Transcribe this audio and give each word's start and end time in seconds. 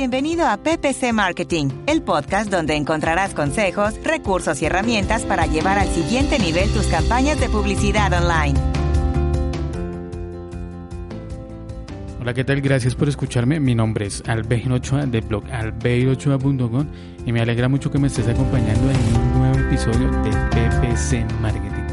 Bienvenido 0.00 0.46
a 0.46 0.56
PPC 0.56 1.12
Marketing, 1.12 1.66
el 1.86 2.00
podcast 2.00 2.50
donde 2.50 2.74
encontrarás 2.74 3.34
consejos, 3.34 4.02
recursos 4.02 4.62
y 4.62 4.64
herramientas 4.64 5.24
para 5.26 5.44
llevar 5.44 5.78
al 5.78 5.88
siguiente 5.88 6.38
nivel 6.38 6.70
tus 6.70 6.86
campañas 6.86 7.38
de 7.38 7.50
publicidad 7.50 8.10
online. 8.10 8.58
Hola, 12.18 12.32
¿qué 12.32 12.44
tal? 12.44 12.62
Gracias 12.62 12.94
por 12.94 13.10
escucharme. 13.10 13.60
Mi 13.60 13.74
nombre 13.74 14.06
es 14.06 14.22
Albeiro 14.26 14.76
Ochoa 14.76 15.04
de 15.04 15.20
blog 15.20 15.44
albeirochoa.com 15.52 16.86
y 17.26 17.32
me 17.32 17.42
alegra 17.42 17.68
mucho 17.68 17.90
que 17.90 17.98
me 17.98 18.06
estés 18.06 18.26
acompañando 18.26 18.90
en 18.90 19.20
un 19.20 19.38
nuevo 19.38 19.58
episodio 19.58 20.10
de 20.22 20.30
PPC 20.30 21.30
Marketing. 21.42 21.84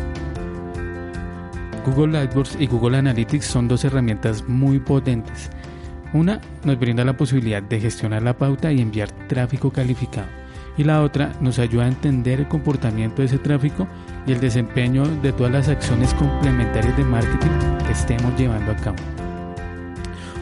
Google 1.85 2.17
AdWords 2.19 2.55
y 2.57 2.67
Google 2.67 2.99
Analytics 2.99 3.45
son 3.45 3.67
dos 3.67 3.83
herramientas 3.83 4.47
muy 4.47 4.79
potentes 4.79 5.49
una 6.13 6.39
nos 6.63 6.79
brinda 6.79 7.03
la 7.05 7.17
posibilidad 7.17 7.61
de 7.61 7.79
gestionar 7.79 8.23
la 8.23 8.37
pauta 8.37 8.71
y 8.71 8.81
enviar 8.81 9.11
tráfico 9.27 9.71
calificado. 9.71 10.27
Y 10.77 10.83
la 10.83 11.01
otra 11.01 11.33
nos 11.41 11.59
ayuda 11.59 11.85
a 11.85 11.89
entender 11.89 12.39
el 12.39 12.47
comportamiento 12.47 13.21
de 13.21 13.27
ese 13.27 13.39
tráfico 13.39 13.87
y 14.27 14.31
el 14.31 14.39
desempeño 14.39 15.07
de 15.21 15.33
todas 15.33 15.51
las 15.51 15.69
acciones 15.69 16.13
complementarias 16.13 16.95
de 16.95 17.03
marketing 17.03 17.85
que 17.85 17.91
estemos 17.91 18.37
llevando 18.37 18.71
a 18.71 18.75
cabo. 18.75 18.97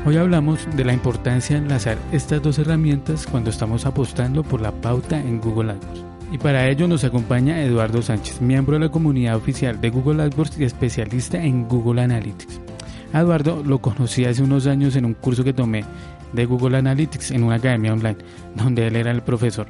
Hoy 0.05 0.17
hablamos 0.17 0.67
de 0.75 0.85
la 0.85 0.93
importancia 0.93 1.55
de 1.55 1.63
enlazar 1.63 1.97
estas 2.11 2.41
dos 2.41 2.59
herramientas 2.59 3.25
cuando 3.25 3.49
estamos 3.49 3.85
apostando 3.85 4.43
por 4.43 4.61
la 4.61 4.71
pauta 4.71 5.19
en 5.19 5.41
Google 5.41 5.71
AdWords. 5.71 6.05
Y 6.31 6.37
para 6.37 6.67
ello 6.69 6.87
nos 6.87 7.03
acompaña 7.03 7.63
Eduardo 7.63 8.01
Sánchez, 8.01 8.41
miembro 8.41 8.73
de 8.73 8.85
la 8.85 8.91
comunidad 8.91 9.35
oficial 9.35 9.79
de 9.79 9.89
Google 9.89 10.23
AdWords 10.23 10.59
y 10.59 10.63
especialista 10.63 11.41
en 11.41 11.67
Google 11.67 12.01
Analytics. 12.01 12.64
Eduardo 13.21 13.63
lo 13.63 13.79
conocí 13.79 14.25
hace 14.25 14.43
unos 14.43 14.67
años 14.67 14.95
en 14.95 15.05
un 15.05 15.13
curso 15.13 15.43
que 15.43 15.53
tomé 15.53 15.85
de 16.33 16.45
Google 16.45 16.77
Analytics 16.77 17.31
en 17.31 17.43
una 17.43 17.55
academia 17.55 17.93
online, 17.93 18.17
donde 18.55 18.87
él 18.87 18.95
era 18.95 19.11
el 19.11 19.21
profesor. 19.21 19.67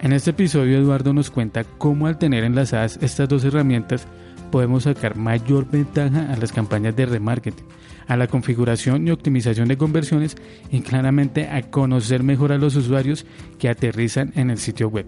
En 0.00 0.12
este 0.12 0.30
episodio 0.30 0.78
Eduardo 0.78 1.12
nos 1.12 1.30
cuenta 1.30 1.64
cómo 1.64 2.06
al 2.06 2.18
tener 2.18 2.44
enlazadas 2.44 2.98
estas 3.02 3.28
dos 3.28 3.44
herramientas 3.44 4.06
podemos 4.50 4.84
sacar 4.84 5.16
mayor 5.16 5.70
ventaja 5.70 6.32
a 6.32 6.36
las 6.36 6.52
campañas 6.52 6.96
de 6.96 7.06
remarketing, 7.06 7.66
a 8.06 8.16
la 8.16 8.26
configuración 8.26 9.06
y 9.06 9.10
optimización 9.10 9.68
de 9.68 9.76
conversiones 9.76 10.36
y 10.70 10.80
claramente 10.80 11.48
a 11.48 11.62
conocer 11.62 12.22
mejor 12.22 12.52
a 12.52 12.58
los 12.58 12.74
usuarios 12.76 13.26
que 13.58 13.68
aterrizan 13.68 14.32
en 14.34 14.50
el 14.50 14.58
sitio 14.58 14.88
web. 14.88 15.06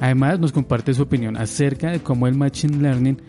Además 0.00 0.38
nos 0.38 0.52
comparte 0.52 0.94
su 0.94 1.02
opinión 1.02 1.36
acerca 1.36 1.90
de 1.90 2.00
cómo 2.00 2.26
el 2.26 2.34
Machine 2.34 2.82
Learning 2.82 3.20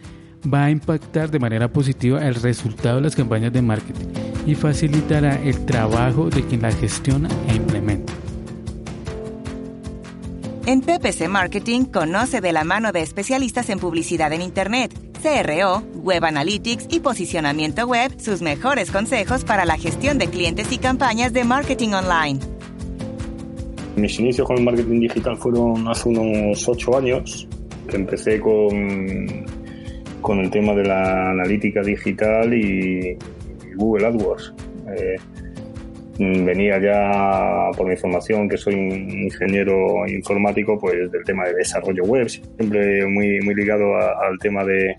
va 0.51 0.65
a 0.65 0.71
impactar 0.71 1.31
de 1.31 1.39
manera 1.39 1.67
positiva 1.67 2.25
el 2.25 2.35
resultado 2.35 2.97
de 2.97 3.01
las 3.03 3.15
campañas 3.15 3.53
de 3.53 3.61
marketing 3.61 4.07
y 4.45 4.55
facilitará 4.55 5.41
el 5.41 5.65
trabajo 5.65 6.29
de 6.29 6.43
quien 6.43 6.61
las 6.61 6.75
gestiona 6.75 7.29
e 7.47 7.55
implementa. 7.55 8.13
En 10.67 10.81
PPC 10.81 11.27
Marketing 11.29 11.85
conoce 11.85 12.41
de 12.41 12.51
la 12.51 12.63
mano 12.63 12.91
de 12.91 13.01
especialistas 13.01 13.69
en 13.69 13.77
publicidad 13.77 14.33
en 14.33 14.41
Internet, 14.41 14.91
CRO, 15.21 15.83
Web 15.95 16.25
Analytics 16.25 16.87
y 16.89 17.01
posicionamiento 17.01 17.85
web 17.87 18.11
sus 18.19 18.41
mejores 18.41 18.89
consejos 18.89 19.43
para 19.43 19.65
la 19.65 19.77
gestión 19.77 20.17
de 20.17 20.27
clientes 20.27 20.71
y 20.71 20.79
campañas 20.79 21.33
de 21.33 21.43
marketing 21.43 21.89
online. 21.89 22.39
Mis 23.95 24.19
inicios 24.19 24.47
con 24.47 24.57
el 24.57 24.63
marketing 24.63 25.01
digital 25.01 25.37
fueron 25.37 25.87
hace 25.87 26.09
unos 26.09 26.67
ocho 26.67 26.97
años, 26.97 27.47
que 27.87 27.95
empecé 27.95 28.39
con 28.39 29.45
con 30.25 30.39
el 30.39 30.49
tema 30.49 30.73
de 30.73 30.83
la 30.85 31.29
analítica 31.29 31.83
digital 31.83 32.51
y 32.51 33.15
Google 33.75 34.07
AdWords. 34.07 34.55
Eh, 34.97 35.17
venía 36.17 36.79
ya 36.79 37.69
por 37.77 37.87
mi 37.87 37.95
formación, 37.95 38.49
que 38.49 38.57
soy 38.57 38.73
ingeniero 38.73 40.07
informático, 40.07 40.79
pues 40.79 41.11
del 41.11 41.23
tema 41.25 41.45
de 41.45 41.53
desarrollo 41.53 42.03
web, 42.05 42.27
siempre 42.27 43.05
muy, 43.05 43.39
muy 43.41 43.53
ligado 43.53 43.95
al 43.95 44.39
tema 44.39 44.65
de, 44.65 44.95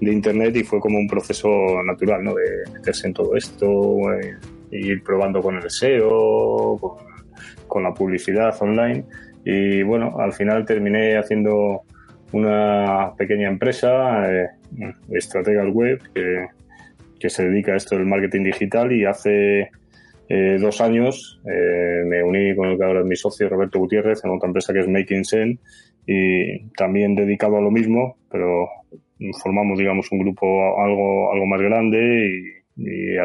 Internet 0.00 0.54
y 0.54 0.62
fue 0.62 0.78
como 0.78 0.96
un 0.96 1.08
proceso 1.08 1.48
natural, 1.84 2.22
¿no? 2.22 2.32
De 2.32 2.70
meterse 2.72 3.08
en 3.08 3.14
todo 3.14 3.34
esto, 3.34 4.12
eh, 4.12 4.36
ir 4.70 5.02
probando 5.02 5.42
con 5.42 5.56
el 5.56 5.68
SEO, 5.68 6.78
con, 7.66 7.82
la 7.82 7.92
publicidad 7.92 8.56
online 8.60 9.04
y 9.44 9.82
bueno, 9.82 10.14
al 10.20 10.32
final 10.32 10.64
terminé 10.64 11.18
haciendo 11.18 11.82
una 12.30 13.12
pequeña 13.18 13.48
empresa, 13.48 14.32
eh, 14.32 14.50
Estrategas 15.10 15.68
Web, 15.72 16.00
que, 16.14 17.28
se 17.28 17.48
dedica 17.48 17.72
a 17.72 17.76
esto 17.76 17.96
del 17.96 18.06
marketing 18.06 18.44
digital 18.44 18.92
y 18.92 19.04
hace 19.04 19.70
eh, 20.28 20.56
dos 20.60 20.80
años 20.80 21.40
eh, 21.44 22.04
me 22.06 22.22
uní 22.22 22.54
con 22.54 22.68
el 22.68 22.78
que 22.78 22.84
ahora 22.84 23.00
es 23.00 23.06
mi 23.06 23.16
socio 23.16 23.48
Roberto 23.48 23.80
Gutiérrez 23.80 24.24
en 24.24 24.30
otra 24.30 24.46
empresa 24.46 24.72
que 24.72 24.80
es 24.80 24.88
Making 24.88 25.24
Sense 25.24 25.58
y 26.06 26.68
también 26.70 27.14
dedicado 27.14 27.56
a 27.56 27.60
lo 27.60 27.70
mismo, 27.70 28.16
pero 28.30 28.68
formamos 29.42 29.78
digamos 29.78 30.10
un 30.12 30.20
grupo 30.20 30.80
algo, 30.80 31.32
algo 31.32 31.46
más 31.46 31.60
grande 31.60 32.58
y, 32.78 33.16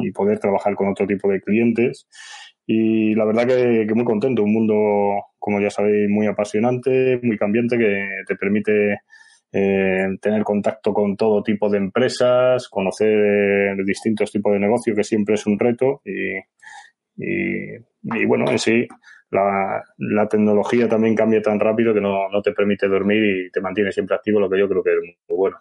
y, 0.00 0.10
poder 0.12 0.38
trabajar 0.38 0.74
con 0.74 0.88
otro 0.88 1.06
tipo 1.06 1.30
de 1.30 1.40
clientes. 1.40 2.06
Y 2.66 3.14
la 3.14 3.26
verdad 3.26 3.46
que, 3.46 3.86
que, 3.86 3.94
muy 3.94 4.04
contento, 4.04 4.42
un 4.42 4.54
mundo, 4.54 4.74
como 5.38 5.60
ya 5.60 5.68
sabéis, 5.68 6.08
muy 6.08 6.26
apasionante, 6.26 7.20
muy 7.22 7.36
cambiante, 7.36 7.76
que 7.76 8.06
te 8.26 8.36
permite 8.36 9.00
eh, 9.56 10.18
tener 10.20 10.42
contacto 10.42 10.92
con 10.92 11.16
todo 11.16 11.40
tipo 11.44 11.70
de 11.70 11.78
empresas, 11.78 12.68
conocer 12.68 13.08
eh, 13.08 13.76
distintos 13.86 14.32
tipos 14.32 14.52
de 14.52 14.58
negocio, 14.58 14.96
que 14.96 15.04
siempre 15.04 15.36
es 15.36 15.46
un 15.46 15.58
reto. 15.58 16.02
Y, 16.04 16.38
y, 17.16 18.26
bueno, 18.26 18.50
en 18.50 18.58
sí, 18.58 18.88
la, 19.30 19.80
la, 19.96 20.26
tecnología 20.26 20.88
también 20.88 21.14
cambia 21.14 21.40
tan 21.40 21.60
rápido 21.60 21.94
que 21.94 22.00
no, 22.00 22.28
no 22.30 22.42
te 22.42 22.50
permite 22.50 22.88
dormir 22.88 23.22
y 23.22 23.50
te 23.52 23.60
mantiene 23.60 23.92
siempre 23.92 24.16
activo, 24.16 24.40
lo 24.40 24.50
que 24.50 24.58
yo 24.58 24.68
creo 24.68 24.82
que 24.82 24.90
es 24.90 25.00
muy 25.28 25.36
bueno. 25.38 25.58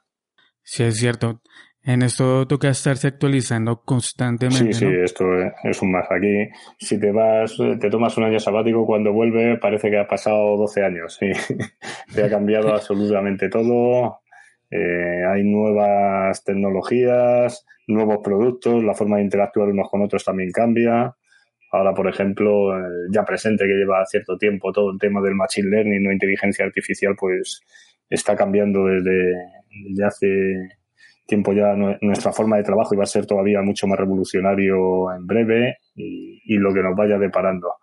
Sí, 0.64 0.84
es 0.84 0.98
cierto. 0.98 1.42
En 1.86 2.02
esto 2.02 2.48
toca 2.48 2.70
estarse 2.70 3.08
actualizando 3.08 3.82
constantemente. 3.82 4.74
Sí, 4.74 4.86
sí, 4.86 4.88
esto 5.04 5.26
es 5.64 5.82
un 5.82 5.92
más. 5.92 6.10
Aquí, 6.10 6.50
si 6.80 6.98
te 6.98 7.12
vas, 7.12 7.58
te 7.58 7.90
tomas 7.90 8.18
un 8.18 8.24
año 8.24 8.40
sabático, 8.40 8.86
cuando 8.86 9.12
vuelve 9.12 9.58
parece 9.58 9.90
que 9.90 10.00
ha 10.00 10.08
pasado 10.08 10.56
12 10.56 10.84
años. 10.84 11.20
y 11.22 11.32
te 12.16 12.24
ha 12.24 12.30
cambiado 12.30 12.70
absolutamente 12.74 13.50
todo. 13.50 14.20
Eh, 14.72 15.24
hay 15.30 15.44
nuevas 15.44 16.44
tecnologías, 16.46 17.66
nuevos 17.88 18.20
productos, 18.24 18.82
la 18.82 18.94
forma 18.94 19.18
de 19.18 19.24
interactuar 19.24 19.68
unos 19.68 19.90
con 19.90 20.02
otros 20.04 20.24
también 20.24 20.52
cambia. 20.52 21.14
Ahora, 21.74 21.94
por 21.94 22.08
ejemplo, 22.08 22.78
eh, 22.78 22.82
ya 23.12 23.26
presente 23.26 23.66
que 23.66 23.74
lleva 23.74 24.06
cierto 24.06 24.38
tiempo 24.38 24.72
todo 24.72 24.92
el 24.92 25.00
tema 25.00 25.22
del 25.22 25.36
machine 25.36 25.70
learning 25.70 26.08
o 26.08 26.12
inteligencia 26.14 26.64
artificial, 26.64 27.14
pues 27.20 27.62
está 28.10 28.38
cambiando 28.38 28.86
desde, 28.86 29.34
desde 29.90 30.06
hace 30.06 30.83
tiempo 31.26 31.54
ya 31.54 31.74
nuestra 32.02 32.32
forma 32.32 32.58
de 32.58 32.64
trabajo 32.64 32.94
y 32.94 32.98
va 32.98 33.04
a 33.04 33.08
ser 33.08 33.26
todavía 33.26 33.62
mucho 33.62 33.88
más 33.88 33.98
revolucionario 33.98 35.12
en 35.14 35.26
breve 35.26 35.78
y, 35.96 36.58
lo 36.58 36.74
que 36.74 36.84
nos 36.84 36.96
vaya 36.96 37.18
deparando. 37.18 37.76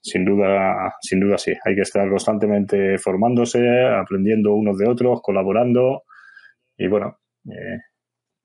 sin 0.00 0.24
duda, 0.24 0.94
sin 1.00 1.20
duda 1.20 1.38
sí. 1.38 1.52
Hay 1.64 1.74
que 1.74 1.82
estar 1.82 2.08
constantemente 2.08 2.98
formándose, 2.98 3.86
aprendiendo 3.86 4.54
unos 4.54 4.78
de 4.78 4.88
otros, 4.88 5.20
colaborando 5.22 6.04
y 6.76 6.88
bueno, 6.88 7.18
eh, 7.46 7.78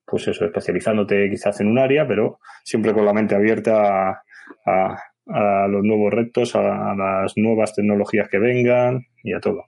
pues 0.06 0.28
eso, 0.28 0.46
especializándote 0.46 1.30
quizás 1.30 1.62
en 1.62 1.68
un 1.68 1.80
área, 1.80 2.08
pero 2.08 2.40
siempre 2.64 2.94
con 2.94 3.06
la 3.06 3.14
mente 3.14 3.36
abierta 3.36 4.22
a, 4.66 4.98
a 5.28 5.68
los 5.68 5.84
nuevos 5.84 6.14
retos, 6.14 6.56
a 6.56 6.94
las 6.96 7.34
nuevas 7.38 7.74
tecnologías 7.74 8.30
que 8.30 8.40
vengan 8.40 9.02
y 9.24 9.34
a 9.34 9.40
todo. 9.40 9.66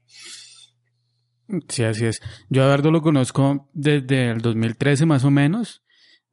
Sí, 1.70 1.84
así 1.84 2.06
es. 2.06 2.22
Yo 2.50 2.64
Eduardo 2.64 2.92
lo 2.92 3.02
conozco 3.02 3.70
desde 3.74 4.32
el 4.32 4.42
2013 4.42 5.06
más 5.06 5.24
o 5.24 5.32
menos, 5.32 5.84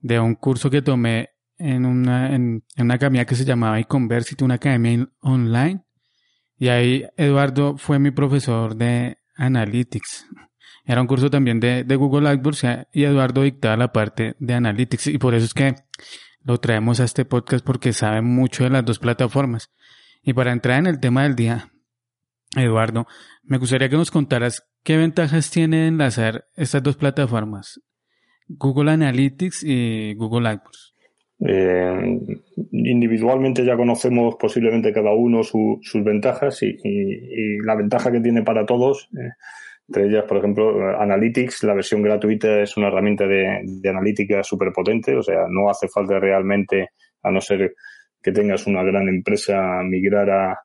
de 0.00 0.18
un 0.18 0.34
curso 0.34 0.70
que 0.70 0.82
tomé 0.82 1.30
en 1.56 1.86
una, 1.86 2.34
en, 2.34 2.64
una 2.76 2.94
academia 2.94 3.24
que 3.24 3.36
se 3.36 3.44
llamaba 3.44 3.78
eConversity, 3.78 4.44
una 4.44 4.54
academia 4.54 5.08
online. 5.20 5.84
Y 6.58 6.68
ahí 6.68 7.04
Eduardo 7.16 7.76
fue 7.76 7.98
mi 7.98 8.10
profesor 8.10 8.76
de 8.76 9.18
Analytics. 9.36 10.26
Era 10.84 11.00
un 11.00 11.06
curso 11.06 11.30
también 11.30 11.60
de, 11.60 11.84
de 11.84 11.96
Google 11.96 12.28
AdWords 12.28 12.88
y 12.92 13.04
Eduardo 13.04 13.42
dictaba 13.42 13.76
la 13.76 13.92
parte 13.92 14.36
de 14.38 14.54
Analytics. 14.54 15.06
Y 15.08 15.18
por 15.18 15.34
eso 15.34 15.46
es 15.46 15.54
que 15.54 15.74
lo 16.42 16.58
traemos 16.58 17.00
a 17.00 17.04
este 17.04 17.24
podcast 17.24 17.64
porque 17.64 17.92
sabe 17.92 18.20
mucho 18.20 18.64
de 18.64 18.70
las 18.70 18.84
dos 18.84 18.98
plataformas. 18.98 19.70
Y 20.22 20.34
para 20.34 20.52
entrar 20.52 20.78
en 20.78 20.86
el 20.86 21.00
tema 21.00 21.22
del 21.22 21.34
día, 21.36 21.70
Eduardo, 22.54 23.06
me 23.42 23.58
gustaría 23.58 23.88
que 23.88 23.96
nos 23.96 24.10
contaras 24.10 24.64
¿Qué 24.84 24.96
ventajas 24.98 25.50
tiene 25.50 25.88
enlazar 25.88 26.44
estas 26.56 26.82
dos 26.82 26.96
plataformas? 26.96 27.80
Google 28.46 28.90
Analytics 28.90 29.64
y 29.64 30.14
Google 30.14 30.48
AdWords. 30.48 30.94
Eh, 31.46 32.20
individualmente 32.70 33.64
ya 33.64 33.76
conocemos 33.76 34.36
posiblemente 34.38 34.92
cada 34.92 35.12
uno 35.12 35.42
sus 35.42 36.04
ventajas 36.04 36.62
y, 36.62 37.58
la 37.64 37.74
ventaja 37.76 38.12
que 38.12 38.20
tiene 38.20 38.42
para 38.42 38.66
todos, 38.66 39.08
eh, 39.14 39.30
entre 39.88 40.06
ellas, 40.06 40.24
por 40.28 40.38
ejemplo, 40.38 41.00
Analytics, 41.00 41.64
la 41.64 41.74
versión 41.74 42.02
gratuita 42.02 42.60
es 42.60 42.76
una 42.76 42.88
herramienta 42.88 43.26
de, 43.26 43.62
de 43.64 43.88
analítica 43.88 44.42
súper 44.42 44.70
potente, 44.72 45.16
o 45.16 45.22
sea, 45.22 45.46
no 45.48 45.70
hace 45.70 45.88
falta 45.88 46.18
realmente, 46.18 46.90
a 47.22 47.30
no 47.30 47.40
ser 47.40 47.74
que 48.22 48.32
tengas 48.32 48.66
una 48.66 48.82
gran 48.82 49.08
empresa 49.08 49.82
migrar 49.82 50.30
a, 50.30 50.58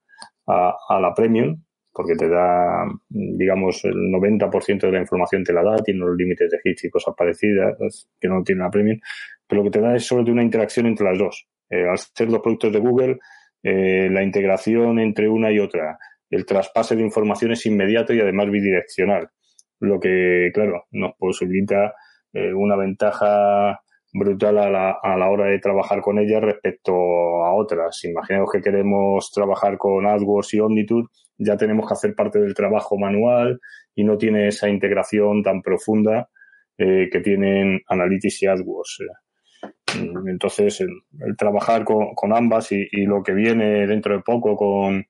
a, 0.45 0.99
la 0.99 1.13
premium, 1.13 1.61
porque 1.99 2.15
te 2.15 2.29
da, 2.29 2.85
digamos, 3.09 3.83
el 3.83 4.09
90% 4.09 4.79
de 4.79 4.91
la 4.93 5.01
información 5.01 5.43
te 5.43 5.51
la 5.51 5.61
da, 5.61 5.75
tiene 5.83 5.99
los 5.99 6.15
límites 6.15 6.49
de 6.49 6.57
hits 6.63 6.85
y 6.85 6.89
cosas 6.89 7.13
parecidas 7.13 7.75
que 8.17 8.29
no 8.29 8.41
tiene 8.41 8.61
la 8.61 8.69
premium, 8.69 8.97
pero 9.45 9.61
lo 9.61 9.69
que 9.69 9.77
te 9.77 9.83
da 9.83 9.97
es 9.97 10.05
sobre 10.05 10.23
todo 10.23 10.31
una 10.31 10.43
interacción 10.43 10.85
entre 10.85 11.05
las 11.05 11.19
dos. 11.19 11.49
Eh, 11.69 11.83
al 11.85 11.97
ser 11.97 12.29
los 12.29 12.39
productos 12.39 12.71
de 12.71 12.79
Google, 12.79 13.19
eh, 13.61 14.07
la 14.09 14.23
integración 14.23 14.97
entre 14.99 15.27
una 15.27 15.51
y 15.51 15.59
otra, 15.59 15.99
el 16.29 16.45
traspase 16.45 16.95
de 16.95 17.03
información 17.03 17.51
es 17.51 17.65
inmediato 17.65 18.13
y 18.13 18.21
además 18.21 18.49
bidireccional, 18.49 19.27
lo 19.81 19.99
que, 19.99 20.51
claro, 20.53 20.85
nos 20.91 21.17
posibilita 21.17 21.95
eh, 22.31 22.53
una 22.53 22.77
ventaja 22.77 23.81
brutal 24.13 24.57
a 24.57 24.69
la, 24.69 24.97
a 25.01 25.17
la 25.17 25.29
hora 25.29 25.45
de 25.45 25.59
trabajar 25.59 26.01
con 26.01 26.19
ella 26.19 26.39
respecto 26.39 26.93
a 26.93 27.53
otras. 27.53 28.03
Imaginemos 28.03 28.51
que 28.51 28.61
queremos 28.61 29.31
trabajar 29.31 29.77
con 29.77 30.05
AdWords 30.05 30.53
y 30.53 30.59
Omnitude, 30.59 31.07
ya 31.37 31.57
tenemos 31.57 31.87
que 31.87 31.93
hacer 31.93 32.15
parte 32.15 32.39
del 32.39 32.53
trabajo 32.53 32.97
manual 32.97 33.59
y 33.95 34.03
no 34.03 34.17
tiene 34.17 34.47
esa 34.47 34.69
integración 34.69 35.43
tan 35.43 35.61
profunda 35.61 36.29
eh, 36.77 37.09
que 37.11 37.19
tienen 37.19 37.81
Analytics 37.87 38.43
y 38.43 38.47
AdWords. 38.47 38.99
Entonces, 40.27 40.81
el, 40.81 41.35
trabajar 41.37 41.83
con, 41.83 42.13
con 42.15 42.33
ambas 42.33 42.71
y, 42.71 42.87
y, 42.91 43.05
lo 43.05 43.23
que 43.23 43.33
viene 43.33 43.87
dentro 43.87 44.15
de 44.15 44.21
poco 44.21 44.55
con, 44.55 45.05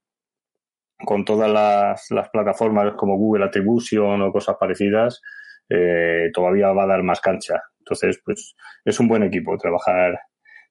con 1.06 1.26
todas 1.26 1.52
las, 1.52 2.08
las 2.12 2.30
plataformas 2.30 2.94
como 2.96 3.18
Google 3.18 3.46
Attribution 3.46 4.22
o 4.22 4.32
cosas 4.32 4.58
parecidas, 4.60 5.22
eh, 5.70 6.30
todavía 6.34 6.72
va 6.72 6.84
a 6.84 6.88
dar 6.88 7.04
más 7.04 7.22
cancha. 7.22 7.62
Entonces, 7.90 8.22
pues 8.24 8.56
es 8.86 9.00
un 9.00 9.08
buen 9.08 9.24
equipo 9.24 9.58
trabajar 9.58 10.20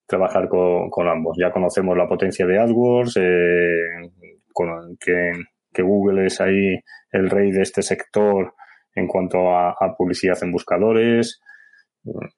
trabajar 0.08 0.48
con, 0.48 1.08
ambos. 1.08 1.36
Ya 1.38 1.52
conocemos 1.52 1.96
la 1.96 2.08
potencia 2.08 2.46
de 2.46 2.58
AdWords, 2.58 3.16
eh, 3.18 4.10
con, 4.52 4.96
que, 4.98 5.32
Google 5.80 6.26
es 6.26 6.40
ahí 6.40 6.76
el 7.12 7.30
rey 7.30 7.52
de 7.52 7.62
este 7.62 7.82
sector 7.82 8.52
en 8.96 9.06
cuanto 9.06 9.54
a, 9.54 9.70
a, 9.70 9.94
publicidad 9.96 10.36
en 10.42 10.50
buscadores. 10.50 11.40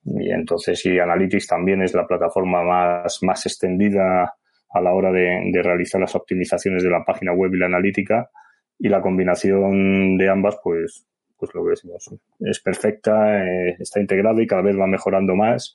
Y 0.04 0.30
entonces, 0.30 0.84
y 0.84 0.98
Analytics 0.98 1.46
también 1.46 1.80
es 1.80 1.94
la 1.94 2.06
plataforma 2.06 2.62
más, 2.62 3.20
más 3.22 3.46
extendida 3.46 4.34
a 4.72 4.80
la 4.82 4.92
hora 4.92 5.10
de, 5.10 5.50
de 5.50 5.62
realizar 5.62 6.00
las 6.00 6.14
optimizaciones 6.14 6.82
de 6.82 6.90
la 6.90 7.02
página 7.04 7.32
web 7.32 7.54
y 7.54 7.58
la 7.58 7.66
analítica. 7.66 8.28
Y 8.78 8.88
la 8.88 9.00
combinación 9.00 10.18
de 10.18 10.28
ambas, 10.28 10.58
pues, 10.62 11.06
pues 11.40 11.54
lo 11.54 11.64
que 11.64 11.70
decimos, 11.70 12.14
es 12.38 12.60
perfecta, 12.60 13.42
eh, 13.42 13.76
está 13.78 14.00
integrada 14.00 14.40
y 14.42 14.46
cada 14.46 14.62
vez 14.62 14.78
va 14.78 14.86
mejorando 14.86 15.34
más 15.34 15.74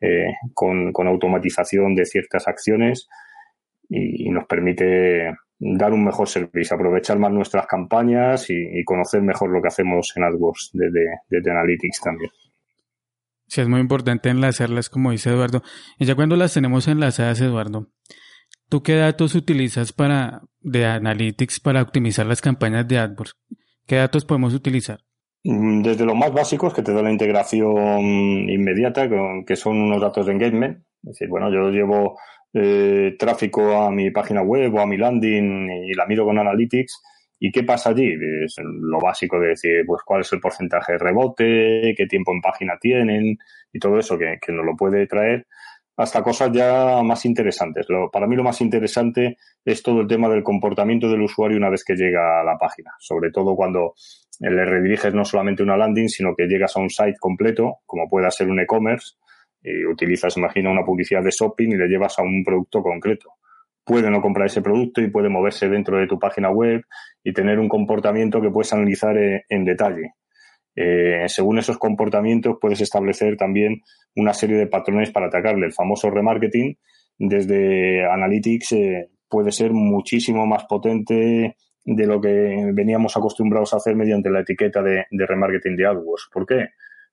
eh, 0.00 0.34
con, 0.52 0.92
con, 0.92 1.06
automatización 1.06 1.94
de 1.94 2.04
ciertas 2.04 2.48
acciones 2.48 3.08
y, 3.88 4.26
y, 4.26 4.30
nos 4.30 4.44
permite 4.46 5.32
dar 5.58 5.92
un 5.92 6.04
mejor 6.04 6.28
servicio, 6.28 6.74
aprovechar 6.74 7.18
más 7.18 7.32
nuestras 7.32 7.66
campañas 7.66 8.50
y, 8.50 8.54
y 8.54 8.84
conocer 8.84 9.22
mejor 9.22 9.50
lo 9.50 9.62
que 9.62 9.68
hacemos 9.68 10.12
en 10.16 10.24
AdWords 10.24 10.70
desde, 10.72 11.06
desde 11.30 11.50
Analytics 11.50 12.00
también. 12.00 12.30
Sí, 13.46 13.60
es 13.60 13.68
muy 13.68 13.80
importante 13.80 14.30
enlazarlas, 14.30 14.88
como 14.88 15.10
dice 15.10 15.30
Eduardo. 15.30 15.62
Y 15.98 16.06
ya 16.06 16.14
cuando 16.14 16.36
las 16.36 16.54
tenemos 16.54 16.88
enlazadas, 16.88 17.40
Eduardo, 17.40 17.88
¿tú 18.68 18.82
qué 18.82 18.96
datos 18.96 19.34
utilizas 19.34 19.92
para 19.92 20.42
de 20.60 20.86
Analytics 20.86 21.60
para 21.60 21.82
optimizar 21.82 22.26
las 22.26 22.40
campañas 22.40 22.88
de 22.88 22.98
AdWords? 22.98 23.36
¿Qué 23.86 23.96
datos 23.96 24.24
podemos 24.24 24.54
utilizar? 24.54 25.03
Mm, 25.44 25.82
desde 25.82 26.06
los 26.06 26.16
más 26.16 26.32
básicos, 26.32 26.72
que 26.72 26.82
te 26.82 26.92
da 26.92 27.02
la 27.02 27.10
integración 27.12 28.48
inmediata, 28.48 29.08
que 29.46 29.56
son 29.56 29.76
unos 29.78 30.00
datos 30.00 30.26
de 30.26 30.32
engagement. 30.32 30.78
Es 31.02 31.18
decir, 31.18 31.28
bueno, 31.28 31.52
yo 31.52 31.70
llevo 31.70 32.18
eh, 32.54 33.14
tráfico 33.18 33.72
a 33.76 33.90
mi 33.90 34.10
página 34.10 34.42
web 34.42 34.74
o 34.74 34.80
a 34.80 34.86
mi 34.86 34.96
landing 34.96 35.70
y 35.86 35.94
la 35.94 36.06
miro 36.06 36.24
con 36.24 36.38
Analytics. 36.38 37.02
¿Y 37.38 37.52
qué 37.52 37.62
pasa 37.62 37.90
allí? 37.90 38.10
Es 38.44 38.56
lo 38.62 38.98
básico 39.00 39.38
de 39.38 39.48
decir, 39.48 39.84
pues, 39.86 40.02
cuál 40.04 40.22
es 40.22 40.32
el 40.32 40.40
porcentaje 40.40 40.92
de 40.92 40.98
rebote, 40.98 41.94
qué 41.96 42.06
tiempo 42.06 42.32
en 42.32 42.40
página 42.40 42.78
tienen 42.80 43.36
y 43.72 43.78
todo 43.78 43.98
eso 43.98 44.16
que, 44.16 44.38
que 44.40 44.52
nos 44.52 44.64
lo 44.64 44.74
puede 44.76 45.06
traer 45.06 45.46
hasta 45.96 46.22
cosas 46.22 46.50
ya 46.52 47.02
más 47.02 47.24
interesantes. 47.24 47.86
Lo, 47.88 48.10
para 48.10 48.26
mí 48.26 48.34
lo 48.36 48.42
más 48.42 48.60
interesante 48.60 49.36
es 49.64 49.82
todo 49.82 50.00
el 50.00 50.08
tema 50.08 50.28
del 50.28 50.42
comportamiento 50.42 51.08
del 51.08 51.22
usuario 51.22 51.56
una 51.56 51.70
vez 51.70 51.84
que 51.84 51.94
llega 51.94 52.40
a 52.40 52.44
la 52.44 52.58
página, 52.58 52.92
sobre 52.98 53.30
todo 53.30 53.54
cuando 53.54 53.94
le 54.40 54.64
rediriges 54.64 55.14
no 55.14 55.24
solamente 55.24 55.62
una 55.62 55.76
landing, 55.76 56.08
sino 56.08 56.34
que 56.34 56.46
llegas 56.46 56.76
a 56.76 56.80
un 56.80 56.90
site 56.90 57.16
completo, 57.18 57.78
como 57.86 58.08
pueda 58.08 58.30
ser 58.30 58.48
un 58.48 58.60
e-commerce, 58.60 59.14
y 59.62 59.84
utilizas, 59.86 60.36
imagina, 60.36 60.70
una 60.70 60.84
publicidad 60.84 61.22
de 61.22 61.30
shopping 61.30 61.70
y 61.70 61.76
le 61.76 61.88
llevas 61.88 62.18
a 62.18 62.22
un 62.22 62.42
producto 62.44 62.82
concreto. 62.82 63.30
Puede 63.84 64.10
no 64.10 64.20
comprar 64.20 64.46
ese 64.46 64.62
producto 64.62 65.00
y 65.00 65.10
puede 65.10 65.28
moverse 65.28 65.68
dentro 65.68 65.98
de 65.98 66.06
tu 66.06 66.18
página 66.18 66.50
web 66.50 66.82
y 67.22 67.32
tener 67.32 67.58
un 67.58 67.68
comportamiento 67.68 68.40
que 68.40 68.50
puedes 68.50 68.72
analizar 68.72 69.16
en, 69.16 69.34
eh, 69.34 69.44
en 69.48 69.64
detalle. 69.64 70.14
Eh, 70.76 71.24
según 71.28 71.58
esos 71.58 71.78
comportamientos 71.78 72.56
puedes 72.60 72.80
establecer 72.80 73.36
también 73.36 73.82
una 74.16 74.34
serie 74.34 74.56
de 74.56 74.66
patrones 74.66 75.10
para 75.10 75.26
atacarle. 75.26 75.66
El 75.66 75.72
famoso 75.72 76.10
remarketing 76.10 76.76
desde 77.18 78.04
Analytics 78.06 78.72
eh, 78.72 79.10
puede 79.28 79.52
ser 79.52 79.72
muchísimo 79.72 80.46
más 80.46 80.64
potente 80.64 81.56
de 81.84 82.06
lo 82.06 82.20
que 82.20 82.70
veníamos 82.72 83.16
acostumbrados 83.16 83.74
a 83.74 83.76
hacer 83.76 83.94
mediante 83.94 84.30
la 84.30 84.40
etiqueta 84.40 84.82
de, 84.82 85.04
remarketing 85.10 85.76
de 85.76 85.86
AdWords. 85.86 86.28
¿Por 86.32 86.46
qué? 86.46 86.68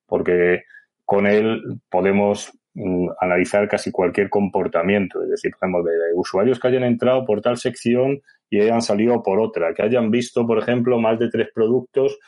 Porque 0.06 0.62
con 1.04 1.26
él 1.26 1.60
podemos 1.90 2.52
mm, 2.74 3.08
analizar 3.20 3.68
casi 3.68 3.90
cualquier 3.90 4.30
comportamiento, 4.30 5.22
es 5.22 5.30
decir, 5.30 5.52
ejemplo, 5.54 5.82
de 5.82 6.14
usuarios 6.14 6.58
que 6.58 6.68
hayan 6.68 6.84
entrado 6.84 7.24
por 7.24 7.40
tal 7.42 7.58
sección 7.58 8.20
y 8.48 8.60
hayan 8.60 8.82
salido 8.82 9.22
por 9.22 9.40
otra, 9.40 9.74
que 9.74 9.82
hayan 9.82 10.10
visto, 10.10 10.46
por 10.46 10.58
ejemplo, 10.58 10.98
más 10.98 11.18
de 11.18 11.28
tres 11.28 11.48
productos 11.54 12.18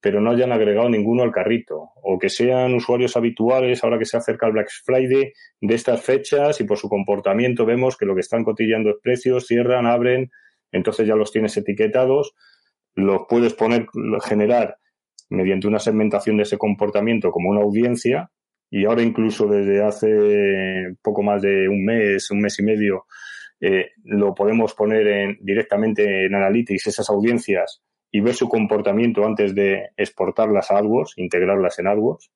pero 0.00 0.20
no 0.20 0.30
hayan 0.30 0.52
agregado 0.52 0.88
ninguno 0.88 1.22
al 1.22 1.32
carrito, 1.32 1.90
o 2.02 2.18
que 2.18 2.28
sean 2.28 2.74
usuarios 2.74 3.16
habituales 3.16 3.82
ahora 3.82 3.98
que 3.98 4.04
se 4.04 4.16
acerca 4.16 4.46
el 4.46 4.52
Black 4.52 4.68
Friday 4.84 5.32
de 5.60 5.74
estas 5.74 6.02
fechas 6.02 6.60
y 6.60 6.64
por 6.64 6.78
su 6.78 6.88
comportamiento 6.88 7.66
vemos 7.66 7.96
que 7.96 8.06
lo 8.06 8.14
que 8.14 8.20
están 8.20 8.44
cotillando 8.44 8.90
es 8.90 8.96
precios, 9.02 9.46
cierran, 9.46 9.86
abren, 9.86 10.30
entonces 10.72 11.06
ya 11.06 11.14
los 11.14 11.32
tienes 11.32 11.56
etiquetados, 11.56 12.34
los 12.94 13.22
puedes 13.28 13.54
poner, 13.54 13.86
generar 14.24 14.78
mediante 15.30 15.66
una 15.66 15.78
segmentación 15.78 16.36
de 16.36 16.44
ese 16.44 16.58
comportamiento 16.58 17.30
como 17.30 17.50
una 17.50 17.62
audiencia 17.62 18.30
y 18.70 18.84
ahora 18.84 19.02
incluso 19.02 19.46
desde 19.46 19.82
hace 19.82 20.96
poco 21.02 21.22
más 21.22 21.42
de 21.42 21.68
un 21.68 21.84
mes, 21.84 22.30
un 22.30 22.40
mes 22.40 22.58
y 22.58 22.62
medio, 22.62 23.06
eh, 23.60 23.90
lo 24.04 24.34
podemos 24.34 24.74
poner 24.74 25.06
en, 25.06 25.38
directamente 25.40 26.26
en 26.26 26.34
Analytics, 26.34 26.88
esas 26.88 27.08
audiencias 27.08 27.82
y 28.10 28.20
ver 28.20 28.34
su 28.34 28.48
comportamiento 28.48 29.24
antes 29.24 29.54
de 29.54 29.90
exportarlas 29.96 30.70
a 30.70 30.78
AdWords, 30.78 31.14
integrarlas 31.16 31.78
en 31.78 31.86
AdWords. 31.88 32.30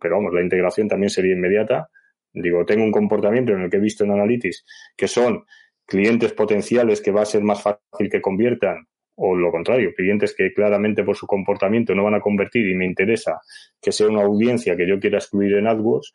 Pero 0.00 0.16
vamos, 0.16 0.32
la 0.32 0.42
integración 0.42 0.88
también 0.88 1.10
sería 1.10 1.34
inmediata. 1.34 1.88
Digo, 2.32 2.64
tengo 2.64 2.84
un 2.84 2.92
comportamiento 2.92 3.52
en 3.52 3.62
el 3.62 3.70
que 3.70 3.78
he 3.78 3.80
visto 3.80 4.04
en 4.04 4.12
Analytics 4.12 4.64
que 4.96 5.08
son 5.08 5.44
clientes 5.88 6.34
potenciales 6.34 7.00
que 7.00 7.10
va 7.10 7.22
a 7.22 7.26
ser 7.26 7.42
más 7.42 7.62
fácil 7.62 8.10
que 8.10 8.20
conviertan 8.20 8.86
o 9.20 9.34
lo 9.34 9.50
contrario, 9.50 9.94
clientes 9.96 10.34
que 10.36 10.52
claramente 10.52 11.02
por 11.02 11.16
su 11.16 11.26
comportamiento 11.26 11.92
no 11.94 12.04
van 12.04 12.14
a 12.14 12.20
convertir 12.20 12.68
y 12.68 12.74
me 12.74 12.86
interesa 12.86 13.40
que 13.80 13.90
sea 13.90 14.06
una 14.06 14.22
audiencia 14.22 14.76
que 14.76 14.86
yo 14.86 15.00
quiera 15.00 15.18
excluir 15.18 15.56
en 15.56 15.66
AdWords 15.66 16.12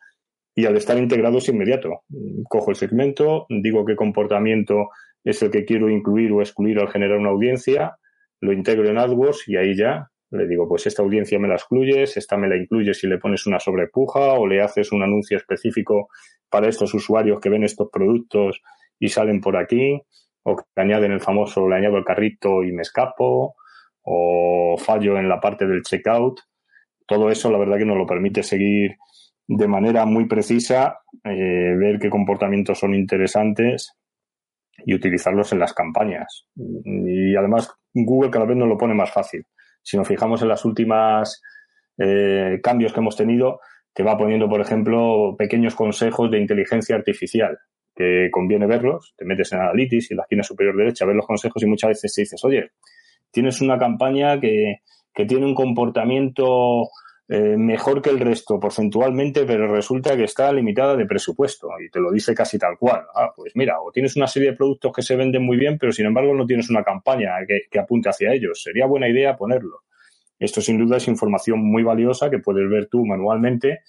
y 0.54 0.64
al 0.64 0.76
estar 0.76 0.96
integrados 0.96 1.48
inmediato. 1.48 2.02
Cojo 2.48 2.70
el 2.70 2.76
segmento, 2.76 3.46
digo 3.50 3.84
qué 3.84 3.94
comportamiento 3.94 4.88
es 5.22 5.42
el 5.42 5.50
que 5.50 5.66
quiero 5.66 5.90
incluir 5.90 6.32
o 6.32 6.40
excluir 6.40 6.78
al 6.78 6.88
generar 6.88 7.18
una 7.18 7.30
audiencia, 7.30 7.98
lo 8.40 8.52
integro 8.52 8.88
en 8.88 8.96
AdWords 8.96 9.48
y 9.48 9.56
ahí 9.56 9.76
ya 9.76 10.08
le 10.30 10.46
digo, 10.46 10.66
pues 10.66 10.86
esta 10.86 11.02
audiencia 11.02 11.38
me 11.38 11.48
la 11.48 11.54
excluyes, 11.54 12.16
esta 12.16 12.36
me 12.36 12.48
la 12.48 12.56
incluyes 12.56 12.98
si 12.98 13.06
le 13.06 13.18
pones 13.18 13.46
una 13.46 13.60
sobrepuja 13.60 14.34
o 14.34 14.46
le 14.46 14.62
haces 14.62 14.92
un 14.92 15.02
anuncio 15.02 15.36
específico 15.36 16.08
para 16.48 16.68
estos 16.68 16.94
usuarios 16.94 17.38
que 17.40 17.50
ven 17.50 17.64
estos 17.64 17.88
productos 17.92 18.62
y 18.98 19.08
salen 19.08 19.40
por 19.40 19.56
aquí, 19.56 20.00
o 20.42 20.56
que 20.56 20.64
añaden 20.76 21.12
el 21.12 21.20
famoso, 21.20 21.68
le 21.68 21.76
añado 21.76 21.96
el 21.96 22.04
carrito 22.04 22.62
y 22.62 22.72
me 22.72 22.82
escapo, 22.82 23.56
o 24.02 24.76
fallo 24.78 25.18
en 25.18 25.28
la 25.28 25.40
parte 25.40 25.66
del 25.66 25.82
checkout. 25.82 26.40
Todo 27.06 27.30
eso, 27.30 27.50
la 27.50 27.58
verdad 27.58 27.78
que 27.78 27.86
nos 27.86 27.96
lo 27.96 28.06
permite 28.06 28.42
seguir 28.42 28.96
de 29.46 29.68
manera 29.68 30.06
muy 30.06 30.26
precisa, 30.26 31.00
eh, 31.24 31.74
ver 31.76 31.98
qué 31.98 32.08
comportamientos 32.08 32.78
son 32.78 32.94
interesantes 32.94 33.94
y 34.84 34.94
utilizarlos 34.94 35.52
en 35.52 35.58
las 35.58 35.72
campañas. 35.72 36.46
Y 36.56 37.36
además 37.36 37.70
Google 37.92 38.30
cada 38.30 38.46
vez 38.46 38.56
nos 38.56 38.68
lo 38.68 38.78
pone 38.78 38.94
más 38.94 39.12
fácil. 39.12 39.46
Si 39.82 39.96
nos 39.96 40.08
fijamos 40.08 40.42
en 40.42 40.48
las 40.48 40.64
últimas 40.64 41.42
eh, 41.98 42.58
cambios 42.62 42.92
que 42.92 43.00
hemos 43.00 43.16
tenido, 43.16 43.60
te 43.92 44.02
va 44.02 44.16
poniendo, 44.16 44.48
por 44.48 44.60
ejemplo, 44.60 45.36
pequeños 45.38 45.74
consejos 45.74 46.30
de 46.30 46.40
inteligencia 46.40 46.96
artificial 46.96 47.58
que 47.94 48.28
conviene 48.30 48.66
verlos. 48.66 49.14
Te 49.16 49.24
metes 49.24 49.52
en 49.52 49.60
Analytics 49.60 50.10
y 50.10 50.14
en 50.14 50.18
la 50.18 50.22
esquina 50.24 50.42
superior 50.42 50.76
derecha, 50.76 51.06
ves 51.06 51.16
los 51.16 51.26
consejos 51.26 51.62
y 51.62 51.66
muchas 51.66 51.88
veces 51.88 52.14
te 52.14 52.22
dices, 52.22 52.44
oye, 52.44 52.70
tienes 53.30 53.60
una 53.60 53.78
campaña 53.78 54.40
que, 54.40 54.80
que 55.14 55.26
tiene 55.26 55.46
un 55.46 55.54
comportamiento 55.54 56.88
eh, 57.26 57.56
mejor 57.56 58.02
que 58.02 58.10
el 58.10 58.20
resto 58.20 58.60
porcentualmente, 58.60 59.46
pero 59.46 59.72
resulta 59.72 60.14
que 60.14 60.24
está 60.24 60.52
limitada 60.52 60.94
de 60.94 61.06
presupuesto 61.06 61.68
y 61.80 61.88
te 61.88 61.98
lo 61.98 62.12
dice 62.12 62.34
casi 62.34 62.58
tal 62.58 62.76
cual. 62.78 63.02
Ah, 63.14 63.32
pues 63.34 63.52
mira, 63.54 63.80
o 63.80 63.90
tienes 63.90 64.14
una 64.16 64.26
serie 64.26 64.50
de 64.50 64.56
productos 64.56 64.92
que 64.92 65.00
se 65.00 65.16
venden 65.16 65.42
muy 65.42 65.56
bien, 65.56 65.78
pero 65.78 65.90
sin 65.90 66.04
embargo 66.04 66.34
no 66.34 66.44
tienes 66.44 66.68
una 66.68 66.82
campaña 66.82 67.30
que, 67.48 67.78
apunte 67.78 68.10
hacia 68.10 68.32
ellos. 68.32 68.62
Sería 68.62 68.86
buena 68.86 69.08
idea 69.08 69.36
ponerlo. 69.36 69.84
Esto 70.38 70.60
sin 70.60 70.78
duda 70.78 70.98
es 70.98 71.08
información 71.08 71.60
muy 71.60 71.82
valiosa 71.82 72.28
que 72.28 72.40
puedes 72.40 72.68
ver 72.68 72.88
tú 72.90 73.06
manualmente 73.06 73.80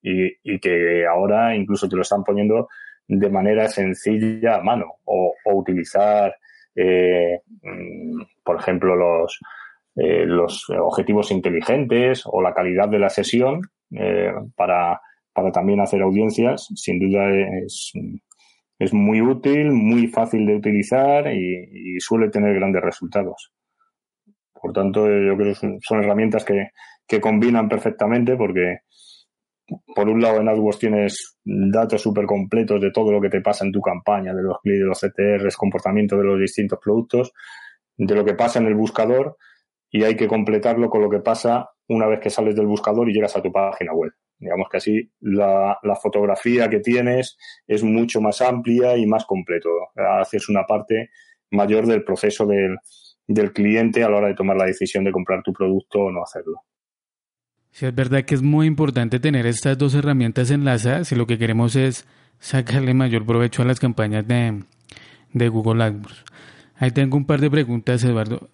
y, 0.00 0.60
que 0.60 1.04
ahora 1.06 1.56
incluso 1.56 1.88
te 1.88 1.96
lo 1.96 2.02
están 2.02 2.22
poniendo 2.22 2.68
de 3.06 3.30
manera 3.30 3.68
sencilla 3.68 4.56
a 4.56 4.62
mano 4.62 4.96
o, 5.04 5.34
utilizar, 5.46 6.34
eh, 6.74 7.40
mm, 7.62 8.22
por 8.42 8.56
ejemplo, 8.56 8.96
los, 8.96 9.38
eh, 9.96 10.24
los 10.26 10.68
objetivos 10.70 11.30
inteligentes 11.30 12.22
o 12.26 12.42
la 12.42 12.54
calidad 12.54 12.88
de 12.88 12.98
la 12.98 13.10
sesión 13.10 13.60
eh, 13.92 14.32
para, 14.56 15.00
para 15.32 15.52
también 15.52 15.80
hacer 15.80 16.02
audiencias, 16.02 16.68
sin 16.74 16.98
duda 16.98 17.30
es, 17.64 17.92
es 18.78 18.92
muy 18.92 19.20
útil, 19.20 19.70
muy 19.70 20.08
fácil 20.08 20.46
de 20.46 20.56
utilizar 20.56 21.32
y, 21.32 21.98
suele 22.00 22.28
tener 22.28 22.54
grandes 22.54 22.82
resultados. 22.82 23.52
Por 24.52 24.72
tanto, 24.72 25.06
yo 25.06 25.36
creo 25.36 25.54
que 25.54 25.78
son 25.80 26.02
herramientas 26.02 26.44
que, 26.44 26.70
que 27.06 27.20
combinan 27.20 27.68
perfectamente 27.68 28.36
porque, 28.36 28.78
por 29.66 30.08
un 30.08 30.20
lado, 30.20 30.40
en 30.40 30.48
AdWords 30.48 30.78
tienes 30.78 31.38
datos 31.44 32.02
súper 32.02 32.26
completos 32.26 32.80
de 32.80 32.90
todo 32.90 33.12
lo 33.12 33.20
que 33.20 33.30
te 33.30 33.40
pasa 33.40 33.64
en 33.64 33.72
tu 33.72 33.80
campaña, 33.80 34.34
de 34.34 34.42
los 34.42 34.58
clics, 34.60 34.80
de 34.80 34.84
los 34.84 35.00
CTRs, 35.00 35.56
comportamiento 35.56 36.16
de 36.16 36.24
los 36.24 36.38
distintos 36.38 36.78
productos, 36.82 37.32
de 37.96 38.14
lo 38.14 38.24
que 38.24 38.34
pasa 38.34 38.58
en 38.58 38.66
el 38.66 38.74
buscador 38.74 39.36
y 39.90 40.02
hay 40.02 40.16
que 40.16 40.28
completarlo 40.28 40.90
con 40.90 41.02
lo 41.02 41.08
que 41.08 41.20
pasa 41.20 41.70
una 41.88 42.06
vez 42.06 42.20
que 42.20 42.30
sales 42.30 42.56
del 42.56 42.66
buscador 42.66 43.08
y 43.08 43.14
llegas 43.14 43.36
a 43.36 43.42
tu 43.42 43.52
página 43.52 43.92
web. 43.92 44.12
Digamos 44.38 44.68
que 44.68 44.76
así 44.78 45.12
la, 45.20 45.78
fotografía 46.02 46.68
que 46.68 46.80
tienes 46.80 47.36
es 47.66 47.84
mucho 47.84 48.20
más 48.20 48.42
amplia 48.42 48.96
y 48.96 49.06
más 49.06 49.24
completo. 49.24 49.68
Haces 49.94 50.48
una 50.48 50.64
parte 50.64 51.10
mayor 51.50 51.86
del 51.86 52.04
proceso 52.04 52.44
del, 52.46 52.76
del 53.26 53.52
cliente 53.52 54.02
a 54.02 54.10
la 54.10 54.16
hora 54.16 54.28
de 54.28 54.34
tomar 54.34 54.56
la 54.56 54.66
decisión 54.66 55.04
de 55.04 55.12
comprar 55.12 55.42
tu 55.42 55.52
producto 55.52 56.00
o 56.00 56.10
no 56.10 56.22
hacerlo. 56.22 56.62
Sí, 57.74 57.86
es 57.86 57.94
verdad 57.94 58.24
que 58.24 58.36
es 58.36 58.42
muy 58.42 58.68
importante 58.68 59.18
tener 59.18 59.46
estas 59.46 59.76
dos 59.76 59.96
herramientas 59.96 60.52
enlazadas 60.52 61.08
si 61.08 61.16
lo 61.16 61.26
que 61.26 61.38
queremos 61.38 61.74
es 61.74 62.06
sacarle 62.38 62.94
mayor 62.94 63.26
provecho 63.26 63.62
a 63.62 63.64
las 63.64 63.80
campañas 63.80 64.28
de, 64.28 64.62
de 65.32 65.48
Google 65.48 65.82
AdWords. 65.82 66.24
Ahí 66.76 66.92
tengo 66.92 67.16
un 67.16 67.26
par 67.26 67.40
de 67.40 67.50
preguntas, 67.50 68.04
Eduardo. 68.04 68.48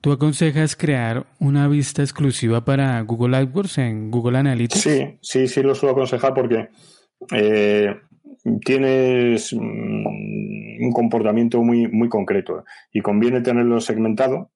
¿Tú 0.00 0.12
aconsejas 0.12 0.76
crear 0.76 1.26
una 1.40 1.66
vista 1.66 2.02
exclusiva 2.02 2.64
para 2.64 3.00
Google 3.00 3.38
AdWords 3.38 3.78
en 3.78 4.12
Google 4.12 4.38
Analytics? 4.38 4.82
Sí, 4.82 5.18
sí, 5.20 5.48
sí 5.48 5.60
lo 5.60 5.74
suelo 5.74 5.94
aconsejar 5.94 6.32
porque 6.32 6.68
eh, 7.32 7.92
tienes 8.64 9.52
mm, 9.52 10.84
un 10.84 10.92
comportamiento 10.92 11.60
muy, 11.60 11.88
muy 11.88 12.08
concreto 12.08 12.64
y 12.92 13.00
conviene 13.00 13.40
tenerlo 13.40 13.80
segmentado, 13.80 14.52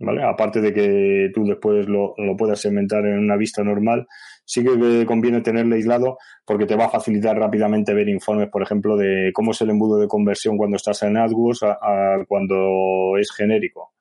¿vale? 0.00 0.24
Aparte 0.24 0.60
de 0.60 0.72
que 0.72 1.30
tú 1.32 1.44
después 1.44 1.88
lo, 1.88 2.14
lo 2.16 2.36
puedas 2.36 2.60
segmentar 2.60 3.04
en 3.06 3.18
una 3.18 3.36
vista 3.36 3.62
normal, 3.62 4.06
sí 4.44 4.64
que 4.64 5.06
conviene 5.06 5.42
tenerlo 5.42 5.76
aislado 5.76 6.18
porque 6.44 6.66
te 6.66 6.74
va 6.74 6.86
a 6.86 6.90
facilitar 6.90 7.36
rápidamente 7.36 7.94
ver 7.94 8.08
informes, 8.08 8.48
por 8.48 8.62
ejemplo, 8.62 8.96
de 8.96 9.30
cómo 9.32 9.52
es 9.52 9.60
el 9.60 9.70
embudo 9.70 9.98
de 9.98 10.08
conversión 10.08 10.56
cuando 10.56 10.76
estás 10.76 11.02
en 11.02 11.16
AdWords 11.16 11.62
a 11.62 12.24
cuando 12.26 13.16
es 13.18 13.30
genérico. 13.30 13.92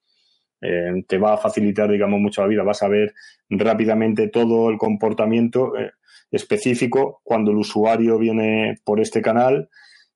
Eh, 0.62 1.03
te 1.08 1.18
va 1.18 1.34
a 1.34 1.38
facilitar, 1.38 1.89
digamos, 1.89 2.20
mucho 2.20 2.41
la 2.41 2.48
vida. 2.48 2.63
Vas 2.63 2.84
a 2.84 2.89
ver 2.89 3.13
rápidamente 3.50 4.27
todo 4.27 4.70
el 4.70 4.77
comportamiento 4.77 5.77
eh, 5.77 5.91
específico 6.32 7.22
cuando 7.24 7.51
el 7.51 7.58
usuario 7.58 8.18
viene 8.18 8.75
por 8.84 9.00
este 9.00 9.22
canal 9.22 9.70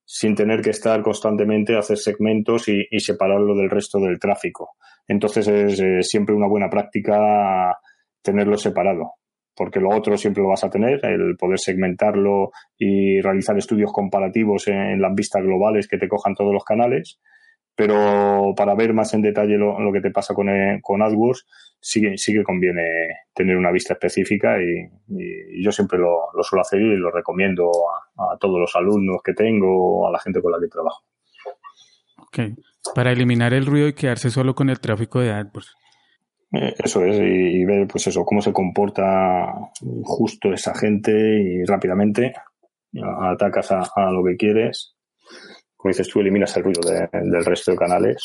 sin 0.06 0.36
tener 0.36 0.62
que 0.62 0.72
estar 0.72 1.02
constantemente 1.02 1.78
hacer 1.78 1.98
segmentos 1.98 2.68
y, 2.68 2.86
separarlo 3.00 3.56
del 3.56 3.70
resto 3.70 4.00
del 4.00 4.20
tráfico. 4.20 4.72
Entonces 5.08 5.48
es 5.48 5.80
eh, 5.80 6.02
siempre 6.02 6.36
una 6.36 6.48
buena 6.48 6.70
práctica 6.70 7.78
tenerlo 8.22 8.58
separado, 8.58 9.14
porque 9.56 9.80
lo 9.80 9.90
otro 9.90 10.18
siempre 10.18 10.44
lo 10.44 10.50
vas 10.50 10.64
a 10.64 10.70
tener, 10.70 11.04
el 11.06 11.36
poder 11.38 11.60
segmentarlo 11.60 12.52
y 12.78 13.20
realizar 13.22 13.58
estudios 13.58 13.92
comparativos 13.92 14.68
en 14.68 15.02
las 15.02 15.14
vistas 15.14 15.44
globales 15.44 15.88
que 15.88 15.98
te 15.98 16.08
cojan 16.08 16.36
todos 16.36 16.54
los 16.54 16.64
canales 16.64 17.20
pero 17.75 18.53
para 18.56 18.75
ver 18.75 18.94
más 18.94 19.13
en 19.13 19.22
detalle 19.22 19.58
lo, 19.58 19.92
que 19.92 20.01
te 20.01 20.12
pasa 20.12 20.34
con, 20.34 20.50
eh, 20.50 20.80
con 20.82 21.01
AdWords, 21.01 21.46
sí, 21.80 22.18
sí, 22.18 22.34
que 22.34 22.44
conviene 22.44 22.84
tener 23.34 23.58
una 23.58 23.72
vista 23.72 23.94
específica 23.94 24.58
y, 24.62 25.63
yo 25.63 25.72
siempre 25.72 25.98
lo, 25.98 26.30
suelo 26.44 26.62
hacer 26.62 26.80
y 26.80 26.98
lo 26.98 27.12
recomiendo 27.12 27.72
a, 28.18 28.38
todos 28.38 28.60
los 28.60 28.75
alumnos 28.75 29.22
que 29.24 29.34
tengo 29.34 30.08
a 30.08 30.12
la 30.12 30.20
gente 30.20 30.42
con 30.42 30.51
la 30.51 30.60
que 30.60 30.68
trabajo. 30.68 31.03
Ok, 32.18 32.39
para 32.94 33.12
eliminar 33.12 33.53
el 33.53 33.65
ruido 33.65 33.88
y 33.88 33.94
quedarse 33.94 34.30
solo 34.30 34.53
con 34.53 34.70
el 34.70 34.80
tráfico 34.80 35.20
de 35.20 35.32
AdWords. 35.32 35.74
Eh, 36.51 36.75
eso 36.77 37.03
es, 37.03 37.20
y, 37.20 37.65
ver 37.65 37.88
pues 37.88 38.06
eso, 38.06 38.24
cómo 38.24 38.42
se 38.42 38.53
comporta 38.53 39.51
justo 40.03 40.53
esa 40.53 40.75
gente 40.75 41.12
y 41.12 41.63
rápidamente 41.65 42.34
atacas 43.01 43.72
a 43.72 44.12
lo 44.12 44.24
que 44.24 44.36
quieres 44.36 44.96
como 45.84 45.92
dices 45.92 46.08
tú, 46.08 46.22
eliminas 46.22 46.56
el 46.56 46.63
ruido 46.63 46.80
del 46.82 47.44
resto 47.44 47.72
de 47.72 47.78
canales. 47.78 48.24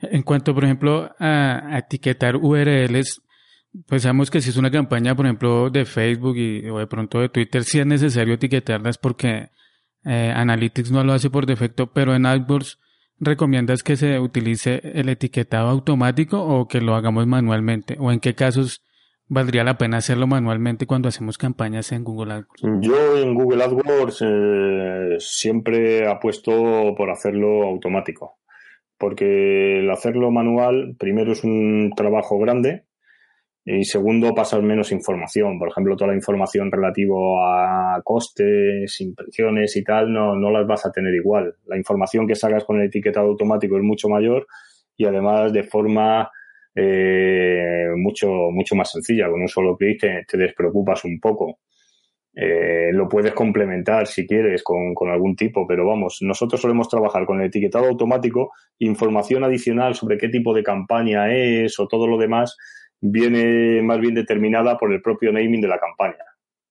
En 0.00 0.22
cuanto, 0.22 0.54
por 0.54 0.64
ejemplo, 0.64 1.14
a, 1.18 1.76
etiquetar 1.76 2.36
URLs, 2.36 3.20
pues 3.86 4.02
sabemos 4.02 4.30
que 4.30 4.40
si 4.40 4.48
es 4.48 4.56
una 4.56 4.70
campaña, 4.70 5.14
por 5.14 5.26
ejemplo, 5.26 5.68
de 5.68 5.84
Facebook 5.84 6.38
y, 6.38 6.66
o 6.70 6.78
de 6.78 6.86
pronto 6.86 7.20
de 7.20 7.28
Twitter, 7.28 7.62
sí 7.62 7.78
es 7.78 7.86
necesario 7.86 8.32
etiquetarlas 8.32 8.96
porque 8.96 9.50
eh, 10.06 10.32
Analytics 10.34 10.90
no 10.90 11.04
lo 11.04 11.12
hace 11.12 11.28
por 11.28 11.44
defecto, 11.44 11.92
pero 11.92 12.14
en 12.14 12.24
AdWords 12.24 12.78
recomiendas 13.18 13.82
que 13.82 13.98
se 13.98 14.18
utilice 14.18 14.80
el 14.94 15.10
etiquetado 15.10 15.68
automático 15.68 16.42
o 16.42 16.68
que 16.68 16.80
lo 16.80 16.94
hagamos 16.94 17.26
manualmente, 17.26 17.96
o 18.00 18.10
en 18.10 18.20
qué 18.20 18.34
casos 18.34 18.82
¿Valdría 19.32 19.62
la 19.62 19.78
pena 19.78 19.98
hacerlo 19.98 20.26
manualmente 20.26 20.88
cuando 20.88 21.08
hacemos 21.08 21.38
campañas 21.38 21.92
en 21.92 22.02
Google 22.02 22.32
AdWords? 22.32 22.80
Yo 22.80 23.16
en 23.16 23.32
Google 23.32 23.62
AdWords 23.62 24.22
eh, 24.22 25.16
siempre 25.20 26.08
apuesto 26.08 26.96
por 26.96 27.10
hacerlo 27.10 27.62
automático, 27.62 28.38
porque 28.98 29.78
el 29.78 29.90
hacerlo 29.92 30.32
manual, 30.32 30.96
primero 30.98 31.30
es 31.30 31.44
un 31.44 31.92
trabajo 31.94 32.40
grande 32.40 32.86
y 33.64 33.84
segundo 33.84 34.34
pasar 34.34 34.62
menos 34.62 34.90
información. 34.90 35.60
Por 35.60 35.68
ejemplo, 35.68 35.94
toda 35.94 36.10
la 36.10 36.16
información 36.16 36.72
relativo 36.72 37.40
a 37.44 38.00
costes, 38.02 39.00
impresiones 39.00 39.76
y 39.76 39.84
tal, 39.84 40.12
no, 40.12 40.34
no 40.34 40.50
las 40.50 40.66
vas 40.66 40.86
a 40.86 40.90
tener 40.90 41.14
igual. 41.14 41.54
La 41.66 41.76
información 41.76 42.26
que 42.26 42.34
sacas 42.34 42.64
con 42.64 42.80
el 42.80 42.88
etiquetado 42.88 43.28
automático 43.28 43.76
es 43.76 43.84
mucho 43.84 44.08
mayor 44.08 44.48
y 44.96 45.04
además 45.04 45.52
de 45.52 45.62
forma 45.62 46.32
eh, 46.74 47.88
mucho, 47.96 48.28
mucho 48.50 48.74
más 48.76 48.90
sencilla. 48.90 49.28
Con 49.28 49.40
un 49.40 49.48
solo 49.48 49.76
clic 49.76 50.00
te, 50.00 50.38
despreocupas 50.38 51.04
un 51.04 51.18
poco. 51.20 51.60
Eh, 52.34 52.90
lo 52.92 53.08
puedes 53.08 53.32
complementar 53.32 54.06
si 54.06 54.26
quieres 54.26 54.62
con, 54.62 54.94
algún 55.10 55.34
tipo, 55.34 55.66
pero 55.66 55.84
vamos, 55.84 56.18
nosotros 56.20 56.60
solemos 56.60 56.88
trabajar 56.88 57.26
con 57.26 57.40
el 57.40 57.48
etiquetado 57.48 57.86
automático, 57.86 58.52
información 58.78 59.42
adicional 59.42 59.96
sobre 59.96 60.16
qué 60.16 60.28
tipo 60.28 60.54
de 60.54 60.62
campaña 60.62 61.34
es 61.34 61.78
o 61.80 61.88
todo 61.88 62.06
lo 62.06 62.18
demás 62.18 62.56
viene 63.00 63.82
más 63.82 63.98
bien 63.98 64.14
determinada 64.14 64.78
por 64.78 64.92
el 64.92 65.02
propio 65.02 65.32
naming 65.32 65.60
de 65.60 65.68
la 65.68 65.78
campaña. 65.78 66.24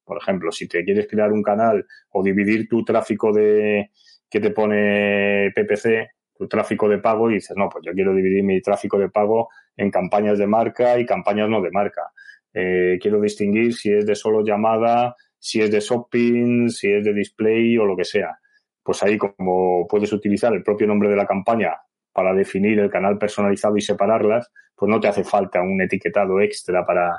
Por 0.06 0.18
ejemplo, 0.18 0.52
si 0.52 0.68
te 0.68 0.84
quieres 0.84 1.08
crear 1.08 1.32
un 1.32 1.44
canal 1.44 1.86
o 2.12 2.24
dividir 2.24 2.68
tu 2.68 2.84
tráfico 2.84 3.34
de 3.34 3.92
que 4.30 4.40
te 4.40 4.52
pone 4.52 5.52
PPC, 5.54 6.10
tu 6.40 6.48
tráfico 6.48 6.88
de 6.88 7.00
pago 7.00 7.30
y 7.30 7.36
dices, 7.36 7.56
no, 7.58 7.68
pues 7.70 7.84
yo 7.86 7.92
quiero 7.92 8.16
dividir 8.16 8.44
mi 8.44 8.62
tráfico 8.62 8.98
de 8.98 9.10
pago 9.10 9.50
en 9.80 9.92
campañas 9.92 10.38
de 10.38 10.46
marca 10.46 11.00
y 11.00 11.06
campañas 11.06 11.50
no 11.50 11.62
de 11.62 11.72
marca. 11.72 12.12
Eh, 12.54 12.98
quiero 13.02 13.22
distinguir 13.22 13.74
si 13.74 13.92
es 13.94 14.06
de 14.06 14.16
solo 14.16 14.44
llamada, 14.44 15.16
si 15.40 15.62
es 15.62 15.72
de 15.72 15.80
shopping, 15.80 16.68
si 16.68 16.92
es 16.92 17.04
de 17.04 17.14
display 17.14 17.78
o 17.78 17.86
lo 17.86 17.96
que 17.96 18.04
sea. 18.04 18.38
Pues 18.84 19.02
ahí 19.04 19.18
como 19.18 19.88
puedes 19.88 20.12
utilizar 20.12 20.54
el 20.54 20.64
propio 20.64 20.86
nombre 20.88 21.10
de 21.10 21.16
la 21.16 21.26
campaña 21.26 21.78
para 22.12 22.34
definir 22.34 22.80
el 22.80 22.90
canal 22.90 23.18
personalizado 23.18 23.78
y 23.78 23.82
separarlas, 23.82 24.52
pues 24.76 24.90
no 24.90 25.00
te 25.00 25.08
hace 25.08 25.24
falta 25.24 25.62
un 25.62 25.82
etiquetado 25.82 26.42
extra 26.42 26.86
para, 26.86 27.12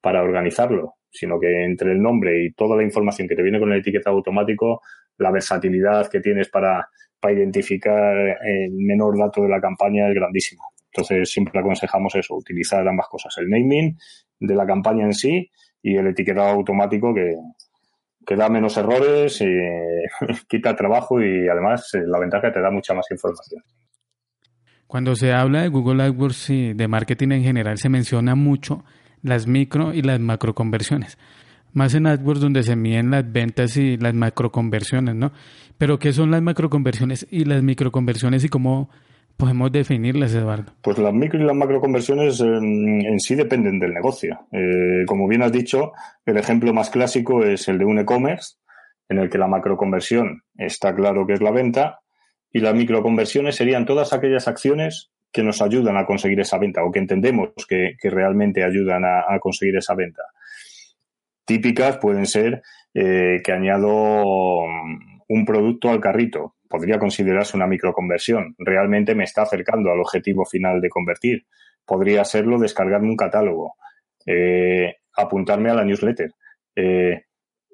para 0.00 0.22
organizarlo, 0.22 0.94
sino 1.10 1.40
que 1.40 1.64
entre 1.64 1.92
el 1.92 2.00
nombre 2.00 2.44
y 2.44 2.52
toda 2.52 2.76
la 2.76 2.84
información 2.84 3.26
que 3.26 3.34
te 3.34 3.42
viene 3.42 3.58
con 3.58 3.72
el 3.72 3.80
etiquetado 3.80 4.16
automático, 4.16 4.82
la 5.18 5.32
versatilidad 5.32 6.08
que 6.08 6.20
tienes 6.20 6.48
para, 6.48 6.88
para 7.18 7.34
identificar 7.34 8.16
el 8.44 8.72
menor 8.72 9.18
dato 9.18 9.42
de 9.42 9.48
la 9.48 9.60
campaña 9.60 10.08
es 10.08 10.14
grandísimo. 10.14 10.73
Entonces 10.96 11.28
siempre 11.28 11.58
aconsejamos 11.58 12.14
eso, 12.14 12.36
utilizar 12.36 12.86
ambas 12.86 13.08
cosas, 13.08 13.34
el 13.38 13.48
naming 13.48 13.98
de 14.38 14.54
la 14.54 14.64
campaña 14.64 15.04
en 15.04 15.12
sí 15.12 15.50
y 15.82 15.96
el 15.96 16.06
etiquetado 16.06 16.50
automático 16.50 17.12
que, 17.12 18.36
da 18.36 18.48
menos 18.48 18.76
errores, 18.76 19.40
y 19.40 19.46
quita 20.48 20.76
trabajo 20.76 21.20
y 21.20 21.48
además 21.48 21.92
eh, 21.94 22.02
la 22.06 22.20
ventaja 22.20 22.52
te 22.52 22.60
da 22.60 22.70
mucha 22.70 22.94
más 22.94 23.06
información. 23.10 23.62
Cuando 24.86 25.16
se 25.16 25.32
habla 25.32 25.62
de 25.62 25.68
Google 25.68 26.04
AdWords 26.04 26.50
y 26.50 26.72
de 26.74 26.86
marketing 26.86 27.32
en 27.32 27.42
general 27.42 27.78
se 27.78 27.88
menciona 27.88 28.36
mucho 28.36 28.84
las 29.20 29.48
micro 29.48 29.92
y 29.92 30.02
las 30.02 30.20
macro 30.20 30.54
conversiones. 30.54 31.18
Más 31.72 31.94
en 31.94 32.06
AdWords 32.06 32.40
donde 32.40 32.62
se 32.62 32.76
miden 32.76 33.10
las 33.10 33.30
ventas 33.32 33.76
y 33.76 33.96
las 33.96 34.14
macro 34.14 34.52
conversiones, 34.52 35.16
¿no? 35.16 35.32
Pero 35.76 35.98
¿qué 35.98 36.12
son 36.12 36.30
las 36.30 36.40
macro 36.40 36.70
conversiones 36.70 37.26
y 37.30 37.46
las 37.46 37.64
micro 37.64 37.90
conversiones 37.90 38.44
y 38.44 38.48
cómo 38.48 38.90
podemos 39.36 39.70
definirlas, 39.72 40.34
Eduardo? 40.34 40.72
Pues 40.82 40.98
las 40.98 41.12
micro 41.12 41.40
y 41.40 41.44
las 41.44 41.56
macro 41.56 41.80
conversiones 41.80 42.40
en, 42.40 43.18
sí 43.20 43.34
dependen 43.34 43.78
del 43.78 43.94
negocio. 43.94 44.46
Eh, 44.52 45.04
como 45.06 45.28
bien 45.28 45.42
has 45.42 45.52
dicho, 45.52 45.92
el 46.26 46.36
ejemplo 46.36 46.72
más 46.72 46.90
clásico 46.90 47.44
es 47.44 47.68
el 47.68 47.78
de 47.78 47.84
un 47.84 47.98
e-commerce, 47.98 48.56
en 49.08 49.18
el 49.18 49.30
que 49.30 49.38
la 49.38 49.46
macro 49.46 49.76
conversión 49.76 50.42
está 50.56 50.94
claro 50.94 51.26
que 51.26 51.34
es 51.34 51.40
la 51.40 51.50
venta 51.50 52.00
y 52.50 52.60
las 52.60 52.74
micro 52.74 53.02
conversiones 53.02 53.56
serían 53.56 53.84
todas 53.84 54.12
aquellas 54.12 54.48
acciones 54.48 55.10
que 55.32 55.42
nos 55.42 55.60
ayudan 55.60 55.96
a 55.96 56.06
conseguir 56.06 56.38
esa 56.40 56.58
venta 56.58 56.84
o 56.84 56.92
que 56.92 57.00
entendemos 57.00 57.50
que, 57.68 57.96
realmente 58.02 58.62
ayudan 58.62 59.04
a, 59.04 59.38
conseguir 59.40 59.76
esa 59.76 59.94
venta. 59.94 60.22
Típicas 61.44 61.98
pueden 61.98 62.26
ser 62.26 62.62
eh, 62.94 63.42
que 63.44 63.52
añado 63.52 64.62
mm, 64.66 65.22
un 65.28 65.44
producto 65.44 65.90
al 65.90 66.00
carrito. 66.00 66.53
Podría 66.74 66.98
considerarse 66.98 67.56
una 67.56 67.68
microconversión. 67.68 68.56
Realmente 68.58 69.14
me 69.14 69.22
está 69.22 69.42
acercando 69.42 69.92
al 69.92 70.00
objetivo 70.00 70.44
final 70.44 70.80
de 70.80 70.88
convertir. 70.88 71.46
Podría 71.86 72.24
serlo 72.24 72.58
descargarme 72.58 73.10
un 73.10 73.16
catálogo, 73.16 73.76
eh, 74.26 74.96
apuntarme 75.16 75.70
a 75.70 75.74
la 75.74 75.84
newsletter, 75.84 76.32
eh, 76.74 77.26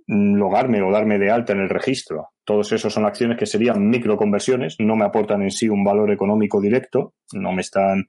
logarme 0.06 0.82
o 0.82 0.92
darme 0.92 1.18
de 1.18 1.30
alta 1.30 1.54
en 1.54 1.60
el 1.60 1.70
registro. 1.70 2.28
Todos 2.44 2.72
esos 2.72 2.92
son 2.92 3.06
acciones 3.06 3.38
que 3.38 3.46
serían 3.46 3.88
microconversiones, 3.88 4.76
no 4.80 4.96
me 4.96 5.06
aportan 5.06 5.40
en 5.40 5.50
sí 5.50 5.70
un 5.70 5.82
valor 5.82 6.10
económico 6.10 6.60
directo, 6.60 7.14
no 7.32 7.52
me 7.52 7.62
están 7.62 8.04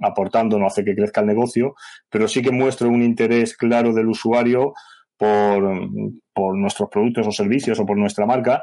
aportando, 0.00 0.56
no 0.56 0.68
hace 0.68 0.84
que 0.84 0.94
crezca 0.94 1.20
el 1.20 1.26
negocio, 1.26 1.74
pero 2.08 2.28
sí 2.28 2.42
que 2.42 2.52
muestro 2.52 2.88
un 2.88 3.02
interés 3.02 3.56
claro 3.56 3.92
del 3.92 4.06
usuario 4.06 4.72
por, 5.16 6.56
nuestros 6.56 6.88
productos 6.90 7.26
o 7.26 7.32
servicios 7.32 7.80
o 7.80 7.84
por 7.84 7.98
nuestra 7.98 8.24
marca 8.24 8.62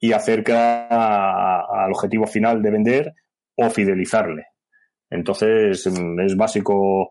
y 0.00 0.12
acerca 0.12 0.86
al 1.60 1.92
objetivo 1.92 2.26
final 2.26 2.62
de 2.62 2.70
vender 2.70 3.14
o 3.56 3.68
fidelizarle. 3.70 4.46
Entonces, 5.10 5.86
es 5.86 6.36
básico 6.36 7.10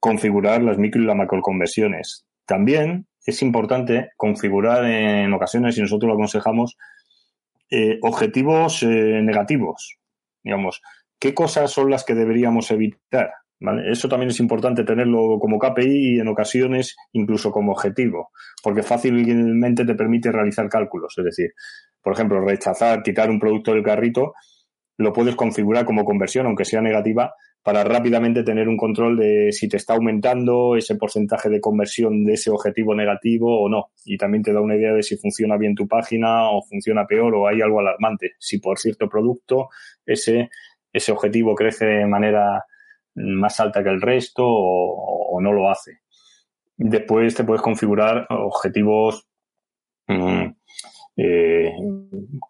configurar 0.00 0.62
las 0.62 0.78
micro 0.78 1.00
y 1.00 1.06
las 1.06 1.16
macro 1.16 1.40
conversiones. 1.40 2.26
También 2.46 3.06
es 3.24 3.42
importante 3.42 4.10
configurar 4.16 4.84
en 4.84 5.32
ocasiones, 5.32 5.76
y 5.76 5.82
nosotros 5.82 6.08
lo 6.08 6.14
aconsejamos, 6.14 6.76
eh, 7.70 7.98
objetivos 8.02 8.82
eh, 8.82 8.86
negativos. 8.86 9.98
Digamos, 10.42 10.80
¿qué 11.18 11.34
cosas 11.34 11.70
son 11.70 11.90
las 11.90 12.04
que 12.04 12.14
deberíamos 12.14 12.70
evitar? 12.70 13.32
Eso 13.90 14.08
también 14.08 14.30
es 14.30 14.38
importante 14.38 14.84
tenerlo 14.84 15.38
como 15.40 15.58
KPI 15.58 16.16
y 16.16 16.20
en 16.20 16.28
ocasiones 16.28 16.96
incluso 17.12 17.50
como 17.50 17.72
objetivo, 17.72 18.30
porque 18.62 18.82
fácilmente 18.82 19.84
te 19.84 19.94
permite 19.94 20.30
realizar 20.30 20.68
cálculos. 20.68 21.14
Es 21.18 21.24
decir, 21.24 21.50
por 22.00 22.12
ejemplo, 22.12 22.40
rechazar, 22.40 23.02
quitar 23.02 23.30
un 23.30 23.40
producto 23.40 23.72
del 23.72 23.82
carrito, 23.82 24.34
lo 24.96 25.12
puedes 25.12 25.34
configurar 25.34 25.84
como 25.84 26.04
conversión, 26.04 26.46
aunque 26.46 26.64
sea 26.64 26.80
negativa, 26.80 27.32
para 27.62 27.84
rápidamente 27.84 28.44
tener 28.44 28.68
un 28.68 28.76
control 28.76 29.18
de 29.18 29.52
si 29.52 29.68
te 29.68 29.76
está 29.76 29.94
aumentando 29.94 30.76
ese 30.76 30.94
porcentaje 30.94 31.48
de 31.48 31.60
conversión 31.60 32.24
de 32.24 32.34
ese 32.34 32.50
objetivo 32.50 32.94
negativo 32.94 33.62
o 33.62 33.68
no. 33.68 33.90
Y 34.04 34.16
también 34.16 34.42
te 34.42 34.52
da 34.52 34.60
una 34.60 34.76
idea 34.76 34.92
de 34.92 35.02
si 35.02 35.16
funciona 35.16 35.56
bien 35.56 35.74
tu 35.74 35.86
página 35.86 36.50
o 36.50 36.62
funciona 36.62 37.06
peor 37.06 37.34
o 37.34 37.48
hay 37.48 37.60
algo 37.60 37.80
alarmante. 37.80 38.32
Si 38.38 38.58
por 38.58 38.78
cierto 38.78 39.08
producto 39.08 39.68
ese, 40.06 40.48
ese 40.92 41.12
objetivo 41.12 41.54
crece 41.54 41.84
de 41.84 42.06
manera 42.06 42.64
más 43.18 43.60
alta 43.60 43.82
que 43.82 43.90
el 43.90 44.00
resto 44.00 44.44
o, 44.46 45.40
no 45.40 45.52
lo 45.52 45.70
hace. 45.70 46.00
Después 46.76 47.34
te 47.34 47.44
puedes 47.44 47.62
configurar 47.62 48.26
objetivos 48.30 49.28
mm, 50.08 50.46
eh, 51.16 51.72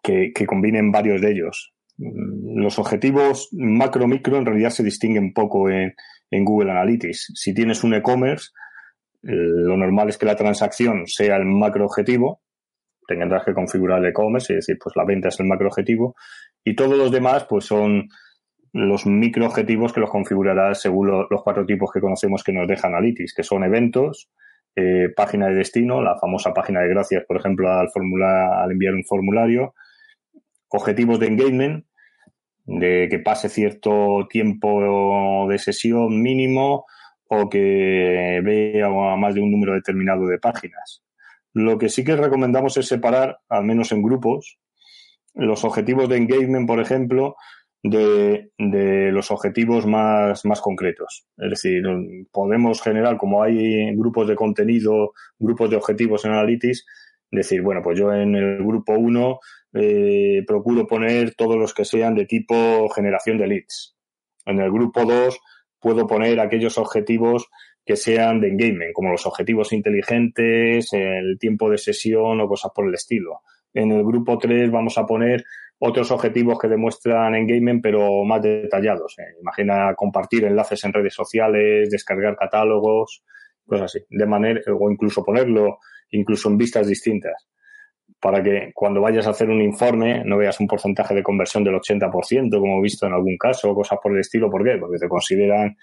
que, 0.03 0.45
combinen 0.47 0.91
varios 0.91 1.21
de 1.21 1.31
ellos. 1.31 1.73
Mm, 1.97 2.59
los 2.61 2.79
objetivos 2.79 3.49
macro-micro 3.51 4.37
en 4.37 4.45
realidad 4.45 4.71
se 4.71 4.83
distinguen 4.83 5.33
poco 5.33 5.69
en, 5.69 5.93
Google 6.31 6.71
Analytics. 6.71 7.31
Si 7.33 7.53
tienes 7.55 7.83
un 7.83 7.95
e-commerce, 7.95 8.49
lo 9.21 9.75
normal 9.75 10.09
es 10.09 10.17
que 10.17 10.27
la 10.27 10.35
transacción 10.35 11.07
sea 11.07 11.37
el 11.37 11.45
macro 11.45 11.85
objetivo, 11.85 12.43
tendrás 13.07 13.43
que 13.43 13.53
configurar 13.53 13.99
el 13.99 14.11
e-commerce, 14.11 14.53
es 14.53 14.67
decir, 14.67 14.77
pues 14.81 14.95
la 14.95 15.05
venta 15.05 15.29
es 15.29 15.39
el 15.39 15.47
macro 15.47 15.67
objetivo, 15.67 16.15
y 16.63 16.75
todos 16.75 16.95
los 16.95 17.11
demás 17.11 17.45
pues 17.49 17.65
son 17.65 18.09
los 18.73 19.05
micro 19.05 19.45
objetivos 19.45 19.93
que 19.93 19.99
los 19.99 20.09
configurarás 20.09 20.81
según 20.81 21.07
los 21.29 21.43
cuatro 21.43 21.65
tipos 21.65 21.91
que 21.91 22.01
conocemos 22.01 22.43
que 22.43 22.53
nos 22.53 22.67
deja 22.67 22.87
Analytics, 22.87 23.33
que 23.33 23.43
son 23.43 23.63
eventos, 23.63 24.29
eh, 24.75 25.09
página 25.15 25.47
de 25.47 25.55
destino, 25.55 26.01
la 26.01 26.17
famosa 26.19 26.53
página 26.53 26.81
de 26.81 26.89
gracias, 26.89 27.25
por 27.25 27.37
ejemplo, 27.37 27.69
al, 27.69 27.89
al 27.89 28.71
enviar 28.71 28.93
un 28.93 29.03
formulario, 29.03 29.73
objetivos 30.69 31.19
de 31.19 31.27
engagement, 31.27 31.85
de 32.65 33.07
que 33.09 33.19
pase 33.19 33.49
cierto 33.49 34.27
tiempo 34.29 35.47
de 35.49 35.57
sesión 35.57 36.21
mínimo 36.21 36.85
o 37.27 37.49
que 37.49 38.41
vea 38.43 38.89
más 38.89 39.33
de 39.33 39.41
un 39.41 39.51
número 39.51 39.73
determinado 39.73 40.27
de 40.27 40.37
páginas. 40.37 41.03
Lo 41.53 41.79
que 41.79 41.89
sí 41.89 42.03
que 42.03 42.15
recomendamos 42.15 42.77
es 42.77 42.87
separar, 42.87 43.39
al 43.49 43.63
menos 43.63 43.91
en 43.91 44.03
grupos, 44.03 44.59
los 45.33 45.63
objetivos 45.63 46.09
de 46.09 46.17
engagement, 46.17 46.67
por 46.67 46.79
ejemplo, 46.79 47.35
de, 47.83 48.49
los 49.11 49.31
objetivos 49.31 49.85
más, 49.85 50.45
más 50.45 50.61
concretos. 50.61 51.25
Es 51.37 51.49
decir, 51.49 51.83
podemos 52.31 52.81
generar, 52.81 53.17
como 53.17 53.43
hay 53.43 53.95
grupos 53.95 54.27
de 54.27 54.35
contenido, 54.35 55.13
grupos 55.37 55.69
de 55.69 55.77
objetivos 55.77 56.25
en 56.25 56.31
Analytics, 56.31 56.85
decir, 57.31 57.61
bueno, 57.61 57.81
pues 57.83 57.97
yo 57.97 58.13
en 58.13 58.35
el 58.35 58.57
grupo 58.63 58.93
1 58.93 59.39
eh, 59.73 60.43
procuro 60.47 60.87
poner 60.87 61.35
todos 61.35 61.57
los 61.57 61.73
que 61.73 61.85
sean 61.85 62.15
de 62.15 62.25
tipo 62.25 62.89
generación 62.89 63.37
de 63.37 63.47
leads. 63.47 63.95
En 64.45 64.59
el 64.59 64.71
grupo 64.71 65.05
2 65.05 65.39
puedo 65.79 66.07
poner 66.07 66.39
aquellos 66.39 66.77
objetivos 66.77 67.47
que 67.85 67.95
sean 67.95 68.41
de 68.41 68.49
engagement, 68.49 68.93
como 68.93 69.11
los 69.11 69.25
objetivos 69.25 69.73
inteligentes, 69.73 70.91
el 70.93 71.37
tiempo 71.39 71.69
de 71.69 71.77
sesión 71.77 72.41
o 72.41 72.47
cosas 72.47 72.71
por 72.73 72.87
el 72.87 72.93
estilo. 72.93 73.41
En 73.73 73.91
el 73.91 74.03
grupo 74.03 74.37
3 74.37 74.71
vamos 74.71 74.97
a 74.97 75.05
poner 75.05 75.43
otros 75.79 76.11
objetivos 76.11 76.59
que 76.59 76.67
demuestran 76.67 77.35
engagement, 77.35 77.81
pero 77.81 78.23
más 78.25 78.41
detallados. 78.41 79.17
Eh, 79.19 79.37
imagina 79.41 79.93
compartir 79.95 80.43
enlaces 80.45 80.83
en 80.83 80.93
redes 80.93 81.13
sociales, 81.13 81.89
descargar 81.89 82.35
catálogos, 82.35 83.23
cosas 83.65 83.85
así. 83.95 84.05
De 84.09 84.25
manera, 84.25 84.61
o 84.77 84.91
incluso 84.91 85.23
ponerlo 85.23 85.79
incluso 86.11 86.49
en 86.49 86.57
vistas 86.57 86.87
distintas 86.87 87.49
para 88.19 88.43
que 88.43 88.71
cuando 88.73 89.01
vayas 89.01 89.27
a 89.27 89.29
hacer 89.29 89.49
un 89.49 89.61
informe 89.61 90.23
no 90.25 90.37
veas 90.37 90.59
un 90.59 90.67
porcentaje 90.67 91.15
de 91.15 91.23
conversión 91.23 91.63
del 91.63 91.75
80%, 91.75 92.59
como 92.59 92.79
he 92.79 92.81
visto 92.81 93.07
en 93.07 93.13
algún 93.13 93.37
caso, 93.37 93.73
cosas 93.73 93.99
por 94.01 94.13
el 94.13 94.19
estilo. 94.19 94.49
¿Por 94.49 94.63
qué? 94.63 94.77
Porque 94.77 94.97
te 94.97 95.07
consideran 95.07 95.77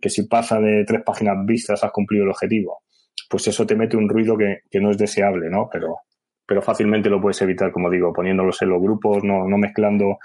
que 0.00 0.10
si 0.10 0.26
pasa 0.26 0.60
de 0.60 0.84
tres 0.84 1.02
páginas 1.04 1.36
vistas 1.46 1.82
has 1.82 1.90
cumplido 1.90 2.24
el 2.24 2.30
objetivo. 2.30 2.82
Pues 3.28 3.46
eso 3.46 3.66
te 3.66 3.76
mete 3.76 3.96
un 3.96 4.08
ruido 4.08 4.36
que, 4.36 4.80
no 4.80 4.90
es 4.90 4.98
deseable, 4.98 5.48
¿no? 5.48 5.68
Pero, 5.70 5.96
pero 6.50 6.62
fácilmente 6.62 7.08
lo 7.08 7.20
puedes 7.20 7.40
evitar, 7.42 7.70
como 7.70 7.88
digo, 7.88 8.12
poniéndolos 8.12 8.60
en 8.62 8.70
los 8.70 8.82
grupos, 8.82 9.22
no, 9.22 9.46
mezclando 9.56 10.18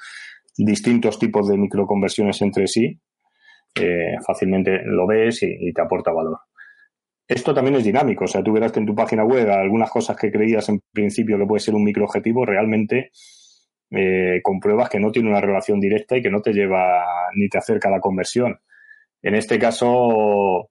distintos 0.58 1.20
tipos 1.20 1.48
de 1.48 1.56
microconversiones 1.56 2.42
entre 2.42 2.66
sí. 2.66 3.00
Eh, 3.76 4.16
fácilmente 4.26 4.82
lo 4.86 5.06
ves 5.06 5.44
y 5.44 5.72
te 5.72 5.82
aporta 5.84 6.12
valor. 6.12 6.40
Esto 7.28 7.54
también 7.54 7.76
es 7.76 7.84
dinámico, 7.84 8.24
o 8.24 8.28
sea, 8.28 8.42
tú 8.42 8.54
verás 8.54 8.72
que 8.72 8.80
en 8.80 8.88
tu 8.88 8.96
página 8.96 9.24
web 9.24 9.48
algunas 9.52 9.92
cosas 9.92 10.18
que 10.18 10.32
creías 10.32 10.68
en 10.68 10.82
principio 10.92 11.38
que 11.38 11.46
puede 11.46 11.60
ser 11.60 11.76
un 11.76 11.84
microobjetivo, 11.84 12.44
realmente 12.44 13.12
eh, 13.92 14.40
compruebas 14.42 14.90
que 14.90 15.00
no 15.00 15.12
tiene 15.12 15.30
una 15.30 15.42
relación 15.42 15.80
directa 15.80 16.18
y 16.18 16.24
que 16.24 16.32
no 16.32 16.42
te 16.42 16.54
lleva 16.54 17.06
ni 17.36 17.50
te 17.50 17.60
acerca 17.60 17.90
a 17.90 17.92
la 17.92 18.00
conversión. 18.00 18.58
En 19.22 19.36
este 19.36 19.60
caso, 19.60 20.70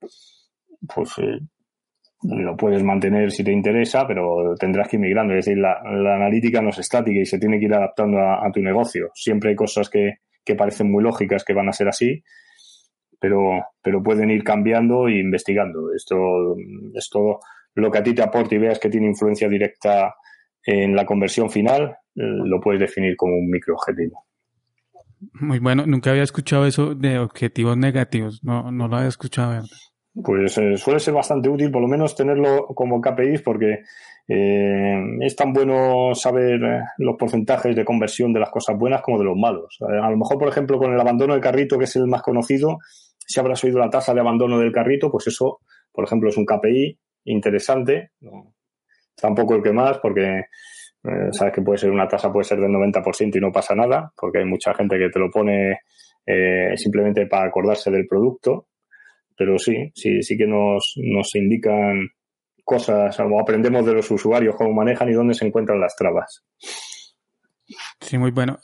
pues 0.93 1.11
eh, 1.19 1.39
lo 2.25 2.57
puedes 2.57 2.83
mantener 2.83 3.31
si 3.31 3.45
te 3.45 3.53
interesa, 3.53 4.07
pero 4.07 4.55
tendrás 4.59 4.89
que 4.89 4.97
ir 4.97 5.03
migrando. 5.03 5.35
Es 5.35 5.45
decir, 5.45 5.59
la, 5.59 5.81
analítica 5.83 6.63
no 6.63 6.71
es 6.71 6.79
estática 6.79 7.21
y 7.21 7.27
se 7.27 7.39
tiene 7.39 7.59
que 7.59 7.67
ir 7.67 7.75
adaptando 7.75 8.19
a, 8.19 8.51
tu 8.53 8.61
negocio. 8.61 9.11
Siempre 9.15 9.51
hay 9.51 9.57
cosas 9.57 9.89
que, 9.91 10.19
que 10.45 10.55
parecen 10.55 10.91
muy 10.91 11.03
lógicas 11.03 11.45
que 11.45 11.55
van 11.55 11.69
a 11.69 11.73
ser 11.73 11.89
así 11.89 12.23
pero, 13.25 13.65
pero 13.83 14.03
pueden 14.03 14.31
ir 14.31 14.45
cambiando 14.45 15.09
e 15.09 15.19
investigando. 15.19 15.95
Esto 15.97 16.57
es 16.93 17.09
todo 17.09 17.41
lo 17.75 17.91
que 17.91 17.99
a 17.99 18.03
ti 18.03 18.15
te 18.15 18.23
aporte 18.23 18.57
y 18.57 18.59
veas 18.59 18.79
que 18.79 18.91
tiene 18.91 19.07
influencia 19.07 19.49
directa 19.49 20.15
en 20.63 20.95
la 20.95 21.07
conversión 21.07 21.49
final, 21.49 21.85
eh, 21.85 22.23
lo 22.23 22.61
puedes 22.61 22.81
definir 22.81 23.17
como 23.17 23.35
un 23.39 23.49
microobjetivo. 23.49 24.27
Muy 25.41 25.59
bueno, 25.59 25.87
nunca 25.87 26.11
había 26.11 26.23
escuchado 26.23 26.67
eso 26.67 26.95
de 26.95 27.19
objetivos 27.19 27.79
negativos, 27.79 28.45
no, 28.45 28.71
no 28.71 28.89
lo 28.89 28.97
había 28.97 29.09
escuchado. 29.09 29.53
¿verdad? 29.53 29.69
Pues 30.23 30.57
eh, 30.59 30.77
suele 30.77 31.01
ser 31.01 31.15
bastante 31.15 31.49
útil, 31.49 31.71
por 31.71 31.83
lo 31.83 31.89
menos 31.89 32.15
tenerlo 32.15 32.67
como 32.69 33.01
KPIs, 33.01 33.43
porque 33.43 33.81
eh, 34.29 35.03
es 35.21 35.35
tan 35.35 35.53
bueno 35.53 36.15
saber 36.15 36.61
los 36.99 37.17
porcentajes 37.17 37.75
de 37.75 37.85
conversión 37.85 38.33
de 38.33 38.41
las 38.41 38.51
cosas 38.51 38.79
buenas 38.79 39.03
como 39.03 39.19
de 39.19 39.25
los 39.25 39.37
malos. 39.37 39.79
A 39.81 40.11
lo 40.11 40.17
mejor, 40.17 40.39
por 40.39 40.49
ejemplo, 40.49 40.79
con 40.79 40.93
el 40.93 41.01
abandono 41.01 41.35
de 41.35 41.41
carrito, 41.41 41.79
que 41.79 41.85
es 41.85 41.97
el 41.97 42.07
más 42.07 42.23
conocido, 42.23 42.79
si 43.27 43.41
habrás 43.41 43.65
oído 43.65 43.79
la 43.79 43.91
tasa 43.91 44.15
de 44.15 44.21
abandono 44.21 44.59
del 44.59 44.71
carrito, 44.71 45.11
pues 45.11 45.27
eso 45.27 45.61
por 45.95 46.05
ejemplo, 46.05 46.29
es 46.29 46.37
un 46.37 46.45
KPI 46.45 46.99
interesante. 47.27 48.11
Tampoco 49.15 49.55
el 49.55 49.63
que 49.63 49.73
más, 49.73 49.99
porque 49.99 50.41
eh, 51.05 51.29
sabes 51.31 51.55
que 51.55 51.63
puede 51.63 51.79
ser 51.79 51.93
una 51.93 52.09
tasa, 52.09 52.33
puede 52.33 52.45
ser 52.45 52.59
del 52.59 52.73
90% 52.73 53.37
y 53.37 53.41
no 53.41 53.53
pasa 53.53 53.77
nada, 53.77 54.13
porque 54.17 54.39
hay 54.39 54.45
mucha 54.45 54.75
gente 54.75 54.99
que 54.99 55.09
te 55.09 55.21
lo 55.21 55.31
pone 55.31 55.79
eh, 56.27 56.77
simplemente 56.77 57.27
para 57.27 57.47
acordarse 57.47 57.93
del 57.93 58.09
producto. 58.09 58.67
Pero 59.37 59.59
sí, 59.59 59.91
sí, 59.95 60.23
sí 60.23 60.37
que 60.37 60.47
nos, 60.47 60.95
nos 60.97 61.35
indican 61.35 62.09
cosas, 62.65 63.19
o 63.21 63.41
aprendemos 63.41 63.85
de 63.85 63.95
los 63.95 64.11
usuarios 64.11 64.57
cómo 64.57 64.73
manejan 64.73 65.09
y 65.09 65.13
dónde 65.13 65.35
se 65.35 65.47
encuentran 65.47 65.81
las 65.81 65.95
trabas. 65.97 66.45
Sí, 68.01 68.19
muy 68.19 68.31
bueno. 68.31 68.59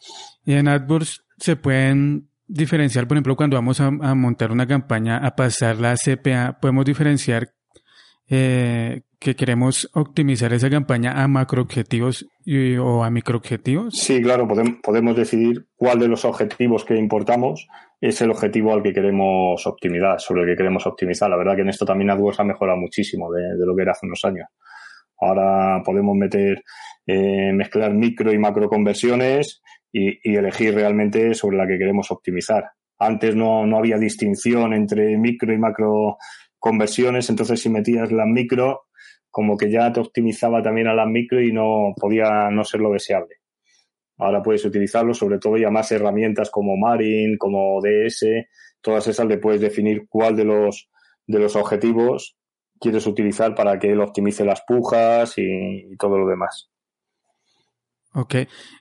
Y 0.44 0.54
en 0.54 0.68
AdWords 0.68 1.24
se 1.38 1.56
pueden 1.56 2.28
diferenciar, 2.46 3.06
por 3.06 3.16
ejemplo, 3.16 3.36
cuando 3.36 3.56
vamos 3.56 3.80
a, 3.80 3.90
montar 3.90 4.50
una 4.50 4.66
campaña, 4.66 5.18
a 5.18 5.36
pasar 5.36 5.76
la 5.76 5.94
CPA, 5.96 6.58
podemos 6.60 6.84
diferenciar 6.84 7.52
eh, 8.28 9.02
que 9.18 9.36
queremos 9.36 9.90
optimizar 9.92 10.52
esa 10.52 10.70
campaña 10.70 11.22
a 11.22 11.28
macroobjetivos 11.28 12.26
o 12.80 13.04
a 13.04 13.10
microobjetivos? 13.10 13.94
Sí, 13.96 14.20
claro, 14.22 14.48
podemos, 14.48 14.74
podemos 14.82 15.16
decidir 15.16 15.66
cuál 15.76 16.00
de 16.00 16.08
los 16.08 16.24
objetivos 16.24 16.84
que 16.84 16.96
importamos 16.96 17.68
es 18.00 18.20
el 18.22 18.30
objetivo 18.30 18.72
al 18.72 18.82
que 18.82 18.92
queremos 18.92 19.66
optimizar, 19.66 20.20
sobre 20.20 20.42
el 20.42 20.48
que 20.48 20.56
queremos 20.56 20.86
optimizar. 20.86 21.28
La 21.28 21.36
verdad 21.36 21.56
que 21.56 21.62
en 21.62 21.68
esto 21.68 21.84
también 21.84 22.10
AdWords 22.10 22.40
ha 22.40 22.44
mejorado 22.44 22.78
muchísimo 22.78 23.30
de, 23.30 23.54
lo 23.58 23.76
que 23.76 23.82
era 23.82 23.92
hace 23.92 24.06
unos 24.06 24.24
años. 24.24 24.46
Ahora 25.20 25.82
podemos 25.84 26.16
meter, 26.16 26.62
eh, 27.06 27.52
mezclar 27.52 27.92
micro 27.92 28.32
y 28.32 28.38
macro 28.38 28.68
conversiones 28.68 29.60
y, 29.92 30.34
elegir 30.34 30.74
realmente 30.74 31.34
sobre 31.34 31.58
la 31.58 31.66
que 31.66 31.76
queremos 31.76 32.10
optimizar. 32.10 32.70
Antes 32.98 33.36
no, 33.36 33.66
no 33.66 33.78
había 33.78 33.98
distinción 33.98 34.72
entre 34.72 35.18
micro 35.18 35.52
y 35.52 35.58
macro 35.58 36.16
conversiones, 36.58 37.28
entonces 37.28 37.60
si 37.60 37.68
metías 37.68 38.12
la 38.12 38.24
micro 38.26 38.82
como 39.30 39.56
que 39.56 39.70
ya 39.70 39.92
te 39.92 40.00
optimizaba 40.00 40.62
también 40.62 40.88
a 40.88 40.94
las 40.94 41.06
micro 41.06 41.40
y 41.40 41.52
no 41.52 41.94
podía 41.96 42.50
no 42.50 42.64
ser 42.64 42.80
lo 42.80 42.92
deseable. 42.92 43.39
Ahora 44.20 44.42
puedes 44.42 44.64
utilizarlo, 44.64 45.14
sobre 45.14 45.38
todo 45.38 45.56
ya 45.56 45.70
más 45.70 45.90
herramientas 45.92 46.50
como 46.50 46.76
Marin, 46.76 47.36
como 47.38 47.80
DS, 47.80 48.26
todas 48.80 49.06
esas 49.06 49.26
le 49.26 49.38
puedes 49.38 49.60
definir 49.60 50.06
cuál 50.08 50.36
de 50.36 50.44
los, 50.44 50.88
de 51.26 51.38
los 51.38 51.56
objetivos 51.56 52.36
quieres 52.80 53.06
utilizar 53.06 53.54
para 53.54 53.78
que 53.78 53.92
él 53.92 54.00
optimice 54.00 54.44
las 54.44 54.62
pujas 54.66 55.34
y, 55.36 55.96
todo 55.98 56.18
lo 56.18 56.26
demás. 56.26 56.70
Ok. 58.14 58.34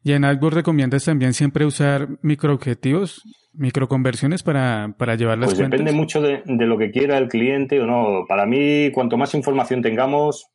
¿Y 0.04 0.14
en 0.14 0.26
AdWords 0.26 0.56
recomiendas 0.56 1.06
también 1.06 1.34
siempre 1.34 1.66
usar 1.66 2.08
microobjetivos, 2.22 3.22
microconversiones 3.54 4.42
para, 4.42 4.96
para 4.98 5.16
llevar 5.16 5.38
las 5.38 5.54
Pues 5.54 5.60
depende 5.60 5.92
mucho 5.92 6.22
de, 6.22 6.42
de, 6.46 6.66
lo 6.66 6.78
que 6.78 6.92
quiera 6.92 7.18
el 7.18 7.28
cliente 7.28 7.80
o 7.80 7.86
no. 7.86 8.26
Para 8.28 8.46
mí, 8.46 8.92
cuanto 8.92 9.18
más 9.18 9.36
información 9.36 9.82
tengamos, 9.82 10.48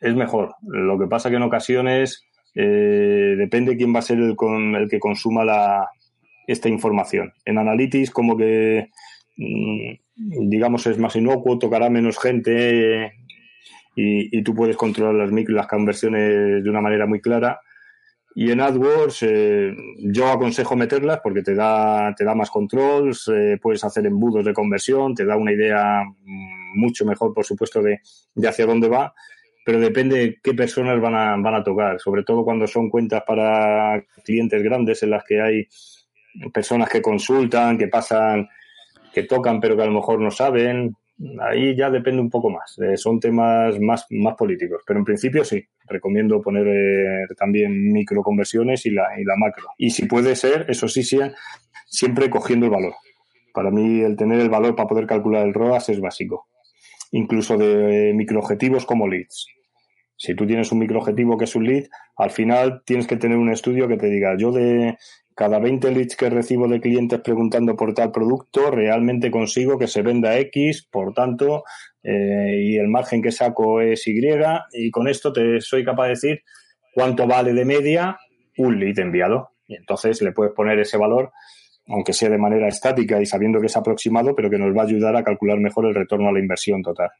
es 0.00 0.14
mejor. 0.14 0.54
Lo 0.62 0.98
que 0.98 1.06
pasa 1.06 1.28
que 1.28 1.36
en 1.36 1.42
ocasiones 1.42 2.24
eh, 2.54 3.34
depende 3.36 3.76
quién 3.76 3.94
va 3.94 4.00
a 4.00 4.02
ser 4.02 4.18
el, 4.18 4.36
con, 4.36 4.74
el 4.74 4.88
que 4.88 5.00
consuma 5.00 5.44
la, 5.44 5.88
esta 6.46 6.68
información. 6.68 7.32
En 7.44 7.58
Analytics, 7.58 8.10
como 8.10 8.36
que, 8.36 8.90
mm, 9.36 10.48
digamos, 10.48 10.86
es 10.86 10.98
más 10.98 11.16
inocuo, 11.16 11.58
tocará 11.58 11.88
menos 11.90 12.18
gente 12.18 13.12
y, 13.94 14.42
tú 14.42 14.54
puedes 14.54 14.76
controlar 14.76 15.14
las, 15.14 15.32
micro, 15.32 15.54
las 15.54 15.66
conversiones 15.66 16.62
de 16.64 16.70
una 16.70 16.80
manera 16.80 17.06
muy 17.06 17.20
clara 17.20 17.60
y 18.34 18.50
en 18.50 18.60
AdWords 18.60 19.22
eh, 19.24 19.74
yo 19.98 20.28
aconsejo 20.28 20.74
meterlas 20.74 21.20
porque 21.22 21.42
te 21.42 21.54
da, 21.54 22.14
te 22.14 22.24
da 22.24 22.34
más 22.34 22.50
control, 22.50 23.12
puedes 23.60 23.84
hacer 23.84 24.06
embudos 24.06 24.44
de 24.44 24.54
conversión, 24.54 25.14
te 25.14 25.26
da 25.26 25.36
una 25.36 25.52
idea 25.52 26.02
mm, 26.02 26.80
mucho 26.80 27.04
mejor, 27.04 27.34
por 27.34 27.44
supuesto, 27.44 27.82
de, 27.82 28.00
de 28.34 28.48
hacia 28.48 28.64
dónde 28.64 28.88
va, 28.88 29.14
pero 29.64 29.80
depende 29.80 30.18
de 30.18 30.38
qué 30.42 30.54
personas 30.54 31.00
van 31.00 31.14
a, 31.14 31.36
van 31.36 31.54
a 31.54 31.64
tocar, 31.64 32.00
sobre 32.00 32.24
todo 32.24 32.44
cuando 32.44 32.66
son 32.66 32.90
cuentas 32.90 33.22
para 33.26 34.02
clientes 34.24 34.62
grandes 34.62 35.02
en 35.02 35.10
las 35.10 35.24
que 35.24 35.40
hay 35.40 35.66
personas 36.52 36.88
que 36.88 37.02
consultan, 37.02 37.78
que 37.78 37.88
pasan, 37.88 38.48
que 39.12 39.24
tocan 39.24 39.60
pero 39.60 39.76
que 39.76 39.82
a 39.82 39.86
lo 39.86 39.92
mejor 39.92 40.20
no 40.20 40.30
saben, 40.30 40.96
ahí 41.40 41.76
ya 41.76 41.90
depende 41.90 42.20
un 42.20 42.30
poco 42.30 42.50
más. 42.50 42.78
Eh, 42.78 42.96
son 42.96 43.20
temas 43.20 43.78
más, 43.80 44.06
más 44.10 44.34
políticos. 44.34 44.82
Pero 44.86 44.98
en 44.98 45.04
principio 45.04 45.44
sí, 45.44 45.62
recomiendo 45.86 46.40
poner 46.40 46.66
eh, 46.66 47.26
también 47.36 47.92
microconversiones 47.92 48.86
y 48.86 48.90
la, 48.90 49.08
y 49.18 49.24
la 49.24 49.36
macro. 49.36 49.68
Y 49.78 49.90
si 49.90 50.06
puede 50.06 50.34
ser, 50.36 50.66
eso 50.68 50.88
sí, 50.88 51.02
sí, 51.02 51.18
siempre 51.86 52.30
cogiendo 52.30 52.66
el 52.66 52.72
valor. 52.72 52.94
Para 53.52 53.70
mí 53.70 54.00
el 54.00 54.16
tener 54.16 54.40
el 54.40 54.48
valor 54.48 54.74
para 54.74 54.88
poder 54.88 55.06
calcular 55.06 55.46
el 55.46 55.54
ROAS 55.54 55.90
es 55.90 56.00
básico. 56.00 56.46
Incluso 57.12 57.56
de 57.56 58.12
microobjetivos 58.14 58.84
como 58.84 59.06
leads. 59.06 59.46
Si 60.16 60.34
tú 60.34 60.46
tienes 60.46 60.72
un 60.72 60.78
microobjetivo 60.78 61.36
que 61.36 61.44
es 61.44 61.56
un 61.56 61.64
lead, 61.64 61.84
al 62.16 62.30
final 62.30 62.82
tienes 62.84 63.06
que 63.06 63.16
tener 63.16 63.38
un 63.38 63.50
estudio 63.50 63.88
que 63.88 63.96
te 63.96 64.08
diga, 64.08 64.36
yo 64.38 64.52
de 64.52 64.96
cada 65.34 65.58
20 65.58 65.90
leads 65.90 66.16
que 66.16 66.30
recibo 66.30 66.68
de 66.68 66.80
clientes 66.80 67.20
preguntando 67.20 67.74
por 67.74 67.94
tal 67.94 68.12
producto, 68.12 68.70
realmente 68.70 69.30
consigo 69.30 69.78
que 69.78 69.88
se 69.88 70.02
venda 70.02 70.38
X, 70.38 70.86
por 70.90 71.14
tanto, 71.14 71.64
eh, 72.02 72.60
y 72.60 72.76
el 72.76 72.88
margen 72.88 73.22
que 73.22 73.32
saco 73.32 73.80
es 73.80 74.06
Y, 74.06 74.20
y 74.72 74.90
con 74.90 75.08
esto 75.08 75.32
te 75.32 75.60
soy 75.60 75.84
capaz 75.84 76.04
de 76.04 76.10
decir 76.10 76.42
cuánto 76.94 77.26
vale 77.26 77.52
de 77.52 77.64
media 77.64 78.18
un 78.58 78.78
lead 78.78 78.98
enviado. 78.98 79.50
Y 79.66 79.76
entonces 79.76 80.20
le 80.22 80.32
puedes 80.32 80.52
poner 80.52 80.78
ese 80.78 80.98
valor, 80.98 81.32
aunque 81.88 82.12
sea 82.12 82.28
de 82.28 82.38
manera 82.38 82.68
estática 82.68 83.20
y 83.20 83.26
sabiendo 83.26 83.60
que 83.60 83.66
es 83.66 83.76
aproximado, 83.76 84.34
pero 84.34 84.50
que 84.50 84.58
nos 84.58 84.76
va 84.76 84.82
a 84.82 84.86
ayudar 84.86 85.16
a 85.16 85.24
calcular 85.24 85.58
mejor 85.58 85.86
el 85.86 85.94
retorno 85.94 86.28
a 86.28 86.32
la 86.32 86.40
inversión 86.40 86.82
total. 86.82 87.10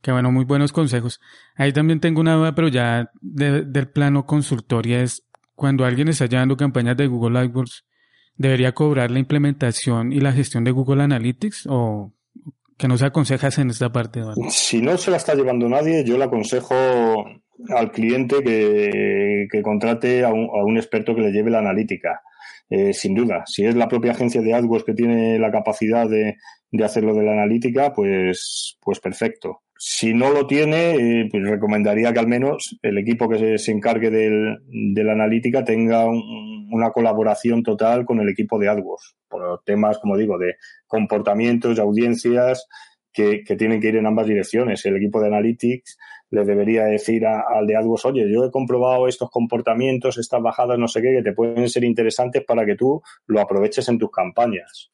Qué 0.00 0.12
bueno, 0.12 0.30
muy 0.30 0.44
buenos 0.44 0.72
consejos. 0.72 1.20
Ahí 1.56 1.72
también 1.72 1.98
tengo 1.98 2.20
una 2.20 2.34
duda, 2.34 2.54
pero 2.54 2.68
ya 2.68 3.10
del 3.20 3.88
plano 3.88 4.26
consultoría 4.26 5.00
es 5.02 5.24
cuando 5.54 5.84
alguien 5.84 6.08
está 6.08 6.26
llevando 6.26 6.56
campañas 6.56 6.96
de 6.96 7.06
Google 7.06 7.38
AdWords, 7.38 7.84
¿debería 8.36 8.72
cobrar 8.72 9.10
la 9.10 9.18
implementación 9.18 10.12
y 10.12 10.20
la 10.20 10.32
gestión 10.32 10.64
de 10.64 10.72
Google 10.72 11.02
Analytics 11.04 11.66
o 11.70 12.12
que 12.76 12.88
nos 12.88 13.02
aconsejas 13.02 13.58
en 13.58 13.70
esta 13.70 13.92
parte? 13.92 14.20
Si 14.50 14.82
no 14.82 14.96
se 14.98 15.10
la 15.10 15.16
está 15.16 15.34
llevando 15.34 15.68
nadie, 15.68 16.04
yo 16.04 16.18
le 16.18 16.24
aconsejo 16.24 16.74
al 17.68 17.92
cliente 17.92 18.42
que, 18.42 19.62
contrate 19.62 20.24
a 20.24 20.32
un, 20.32 20.76
experto 20.76 21.14
que 21.14 21.22
le 21.22 21.30
lleve 21.30 21.50
la 21.50 21.60
analítica. 21.60 22.20
Eh, 22.70 22.92
sin 22.92 23.14
duda, 23.14 23.44
si 23.46 23.64
es 23.64 23.74
la 23.74 23.88
propia 23.88 24.12
agencia 24.12 24.40
de 24.40 24.54
AdWords 24.54 24.84
que 24.84 24.94
tiene 24.94 25.38
la 25.38 25.52
capacidad 25.52 26.08
de, 26.08 26.36
de 26.70 26.84
hacerlo 26.84 27.14
de 27.14 27.22
la 27.22 27.32
analítica, 27.32 27.92
pues, 27.92 28.78
pues 28.80 29.00
perfecto. 29.00 29.62
Si 29.76 30.14
no 30.14 30.30
lo 30.30 30.46
tiene, 30.46 30.94
eh, 30.94 31.28
pues 31.30 31.42
recomendaría 31.44 32.12
que 32.12 32.20
al 32.20 32.26
menos 32.26 32.78
el 32.82 32.98
equipo 32.98 33.28
que 33.28 33.58
se, 33.58 33.70
encargue 33.70 34.10
del, 34.10 34.58
de 34.66 35.04
la 35.04 35.12
analítica 35.12 35.64
tenga 35.64 36.06
una 36.06 36.90
colaboración 36.90 37.62
total 37.62 38.04
con 38.04 38.20
el 38.20 38.28
equipo 38.28 38.58
de 38.58 38.68
AdWords, 38.68 39.16
por 39.28 39.62
temas, 39.64 39.98
como 39.98 40.16
digo, 40.16 40.38
de 40.38 40.54
comportamientos, 40.86 41.78
audiencias, 41.78 42.66
que, 43.14 43.44
tienen 43.56 43.80
que 43.80 43.88
ir 43.88 43.96
en 43.96 44.06
ambas 44.06 44.26
direcciones. 44.26 44.84
El 44.84 44.96
equipo 44.96 45.20
de 45.20 45.28
Analytics 45.28 45.96
le 46.34 46.44
debería 46.44 46.84
decir 46.84 47.26
al 47.26 47.66
de 47.66 47.76
AdWords, 47.76 48.04
oye, 48.06 48.30
yo 48.30 48.44
he 48.44 48.50
comprobado 48.50 49.08
estos 49.08 49.30
comportamientos, 49.30 50.18
estas 50.18 50.42
bajadas, 50.42 50.78
no 50.78 50.88
sé 50.88 51.00
qué, 51.00 51.12
que 51.12 51.22
te 51.22 51.32
pueden 51.32 51.68
ser 51.68 51.84
interesantes 51.84 52.44
para 52.44 52.66
que 52.66 52.74
tú 52.74 53.02
lo 53.26 53.40
aproveches 53.40 53.88
en 53.88 53.98
tus 53.98 54.10
campañas 54.10 54.90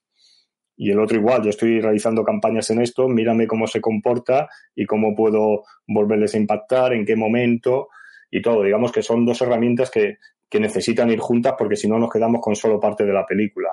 y 0.83 0.91
el 0.91 0.99
otro 0.99 1.19
igual, 1.19 1.43
yo 1.43 1.51
estoy 1.51 1.79
realizando 1.79 2.25
campañas 2.25 2.71
en 2.71 2.81
esto, 2.81 3.07
mírame 3.07 3.47
cómo 3.47 3.67
se 3.67 3.83
comporta 3.83 4.49
y 4.75 4.87
cómo 4.87 5.15
puedo 5.15 5.65
volverles 5.87 6.35
a 6.35 6.39
impactar, 6.39 6.95
en 6.95 7.05
qué 7.05 7.17
momento 7.17 7.89
y 8.31 8.41
todo. 8.41 8.63
Digamos 8.63 8.91
que 8.91 9.03
son 9.03 9.27
dos 9.27 9.43
herramientas 9.43 9.91
que, 9.91 10.17
que 10.49 10.59
necesitan 10.59 11.11
ir 11.11 11.19
juntas 11.19 11.53
porque 11.59 11.77
si 11.77 11.87
no 11.87 11.99
nos 11.99 12.11
quedamos 12.11 12.41
con 12.41 12.57
solo 12.57 12.81
parte 12.81 13.05
de 13.05 13.13
la 13.13 13.27
película. 13.27 13.69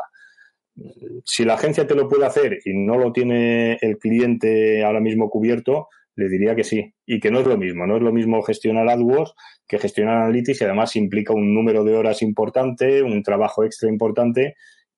Si 1.23 1.45
la 1.45 1.53
agencia 1.53 1.87
te 1.87 1.95
lo 1.95 2.09
puede 2.09 2.25
hacer 2.25 2.59
y 2.65 2.73
no 2.73 2.97
lo 2.97 3.13
tiene 3.13 3.77
el 3.79 3.97
cliente 3.99 4.83
ahora 4.83 4.99
mismo 4.99 5.29
cubierto, 5.29 5.87
le 6.17 6.27
diría 6.27 6.55
que 6.55 6.63
sí. 6.63 6.93
Y 7.05 7.19
que 7.19 7.31
no 7.31 7.39
es 7.39 7.47
lo 7.47 7.57
mismo. 7.57 7.87
No 7.87 7.95
es 7.95 8.01
lo 8.01 8.11
mismo 8.11 8.41
gestionar 8.41 8.89
AdWords 8.89 9.33
que 9.67 9.79
gestionar 9.79 10.23
Analytics 10.23 10.61
y 10.61 10.63
además 10.65 10.95
implica 10.95 11.33
un 11.33 11.53
número 11.53 11.83
de 11.83 11.95
horas 11.95 12.21
importante, 12.21 13.03
un 13.03 13.21
trabajo 13.21 13.63
extra 13.63 13.89
importante 13.89 14.55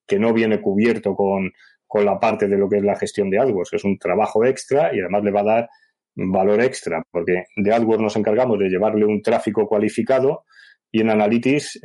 que 0.07 0.17
no 0.17 0.33
viene 0.33 0.61
cubierto 0.61 1.13
con, 1.15 1.51
con 1.85 2.05
la 2.05 2.19
parte 2.19 2.47
de 2.47 2.57
lo 2.57 2.69
que 2.69 2.77
es 2.77 2.83
la 2.83 2.95
gestión 2.95 3.29
de 3.29 3.39
AdWords, 3.39 3.69
que 3.69 3.75
es 3.75 3.83
un 3.83 3.97
trabajo 3.97 4.45
extra 4.45 4.95
y 4.95 4.99
además 4.99 5.23
le 5.23 5.31
va 5.31 5.41
a 5.41 5.43
dar 5.43 5.69
valor 6.15 6.61
extra, 6.61 7.03
porque 7.11 7.45
de 7.55 7.73
AdWords 7.73 8.01
nos 8.01 8.15
encargamos 8.15 8.57
de 8.57 8.69
llevarle 8.69 9.05
un 9.05 9.21
tráfico 9.21 9.67
cualificado 9.67 10.43
y 10.91 11.01
en 11.01 11.09
Analytics 11.09 11.81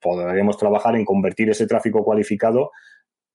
podríamos 0.00 0.58
trabajar 0.58 0.96
en 0.96 1.04
convertir 1.04 1.48
ese 1.50 1.66
tráfico 1.66 2.04
cualificado 2.04 2.70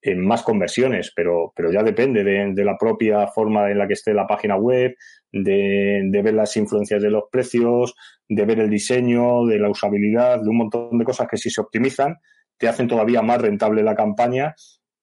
en 0.05 0.25
más 0.25 0.43
conversiones, 0.43 1.13
pero, 1.15 1.53
pero 1.55 1.71
ya 1.71 1.81
depende 1.81 2.25
de, 2.25 2.65
la 2.65 2.77
propia 2.77 3.25
forma 3.27 3.71
en 3.71 3.77
la 3.77 3.87
que 3.87 3.93
esté 3.93 4.13
la 4.13 4.27
página 4.27 4.57
web, 4.57 4.95
de, 5.31 6.21
ver 6.21 6.33
las 6.33 6.55
influencias 6.57 7.01
de 7.01 7.09
los 7.09 7.23
precios, 7.31 7.95
de 8.27 8.45
ver 8.45 8.59
el 8.59 8.69
diseño, 8.69 9.45
de 9.45 9.59
la 9.59 9.69
usabilidad, 9.69 10.41
de 10.41 10.49
un 10.49 10.57
montón 10.57 10.97
de 10.97 11.05
cosas 11.05 11.27
que 11.29 11.37
si 11.37 11.49
se 11.49 11.61
optimizan 11.61 12.17
te 12.57 12.67
hacen 12.67 12.87
todavía 12.87 13.21
más 13.21 13.41
rentable 13.41 13.81
la 13.81 13.95
campaña 13.95 14.55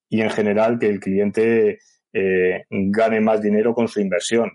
y 0.08 0.20
en 0.20 0.30
general 0.30 0.78
que 0.78 0.86
el 0.86 1.00
cliente 1.00 1.78
eh, 2.12 2.64
gane 2.70 3.20
más 3.20 3.40
dinero 3.40 3.74
con 3.74 3.88
su 3.88 4.00
inversión. 4.00 4.52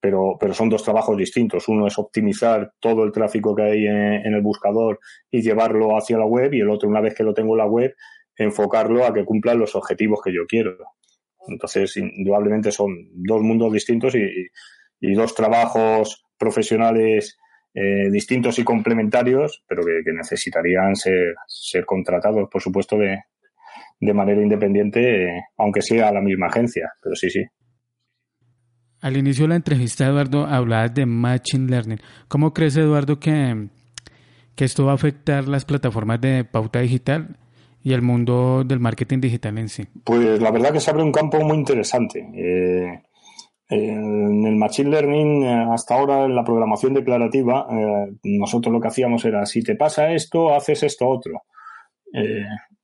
pero, 0.00 0.36
pero 0.38 0.54
son 0.54 0.68
dos 0.68 0.84
trabajos 0.84 1.16
distintos. 1.16 1.66
Uno 1.66 1.86
es 1.86 1.98
optimizar 1.98 2.72
todo 2.78 3.04
el 3.04 3.12
tráfico 3.12 3.54
que 3.54 3.62
hay 3.62 3.86
en, 3.86 4.34
el 4.34 4.42
buscador 4.42 5.00
y 5.30 5.42
llevarlo 5.42 5.96
hacia 5.96 6.18
la 6.18 6.26
web 6.26 6.54
y 6.54 6.60
el 6.60 6.70
otro, 6.70 6.88
una 6.88 7.00
vez 7.00 7.14
que 7.14 7.24
lo 7.24 7.34
tengo 7.34 7.54
en 7.54 7.58
la 7.58 7.66
web, 7.66 7.94
enfocarlo 8.38 9.04
a 9.04 9.12
que 9.12 9.24
cumpla 9.24 9.54
los 9.54 9.74
objetivos 9.74 10.20
que 10.24 10.32
yo 10.32 10.46
quiero. 10.46 10.76
Entonces, 11.48 11.96
indudablemente 11.96 12.70
son 12.70 12.94
dos 13.12 13.42
mundos 13.42 13.72
distintos 13.72 14.14
y, 14.14 14.48
dos 15.14 15.34
trabajos 15.34 16.24
profesionales 16.36 17.38
eh, 17.74 18.10
distintos 18.10 18.58
y 18.58 18.64
complementarios, 18.64 19.62
pero 19.68 19.82
que, 19.84 20.12
necesitarían 20.12 20.96
ser, 20.96 21.34
ser 21.46 21.84
contratados, 21.84 22.48
por 22.50 22.60
supuesto, 22.60 22.96
de, 22.96 23.18
de 24.00 24.14
manera 24.14 24.42
independiente, 24.42 25.44
aunque 25.56 25.82
sea 25.82 26.12
la 26.12 26.20
misma 26.20 26.46
agencia. 26.46 26.92
Pero 27.02 27.14
sí, 27.14 27.30
sí. 27.30 27.44
Al 29.00 29.16
inicio 29.16 29.44
de 29.44 29.50
la 29.50 29.56
entrevista, 29.56 30.06
Eduardo, 30.06 30.44
hablabas 30.44 30.92
de 30.94 31.06
Machine 31.06 31.70
Learning. 31.70 32.00
¿Cómo 32.26 32.52
crees, 32.52 32.76
Eduardo, 32.76 33.20
que, 33.20 33.68
que 34.56 34.64
esto 34.64 34.86
va 34.86 34.92
a 34.92 34.96
afectar 34.96 35.46
las 35.46 35.64
plataformas 35.64 36.20
de 36.20 36.44
pauta 36.44 36.80
digital 36.80 37.36
y 37.88 37.94
el 37.94 38.02
mundo 38.02 38.64
del 38.64 38.80
marketing 38.80 39.20
digital 39.20 39.56
en 39.56 39.70
sí? 39.70 39.84
Pues 40.04 40.42
la 40.42 40.50
verdad 40.50 40.72
que 40.72 40.80
se 40.80 40.90
abre 40.90 41.02
un 41.02 41.10
campo 41.10 41.40
muy 41.40 41.56
interesante. 41.56 42.20
Eh, 42.34 43.02
en 43.70 44.46
el 44.46 44.56
Machine 44.56 44.90
Learning, 44.90 45.44
eh, 45.44 45.66
hasta 45.72 45.94
ahora 45.94 46.26
en 46.26 46.34
la 46.34 46.44
programación 46.44 46.92
declarativa, 46.92 47.66
eh, 47.70 48.12
nosotros 48.24 48.74
lo 48.74 48.80
que 48.80 48.88
hacíamos 48.88 49.24
era, 49.24 49.46
si 49.46 49.62
te 49.62 49.74
pasa 49.74 50.12
esto, 50.12 50.54
haces 50.54 50.82
esto 50.82 51.08
otro. 51.08 51.44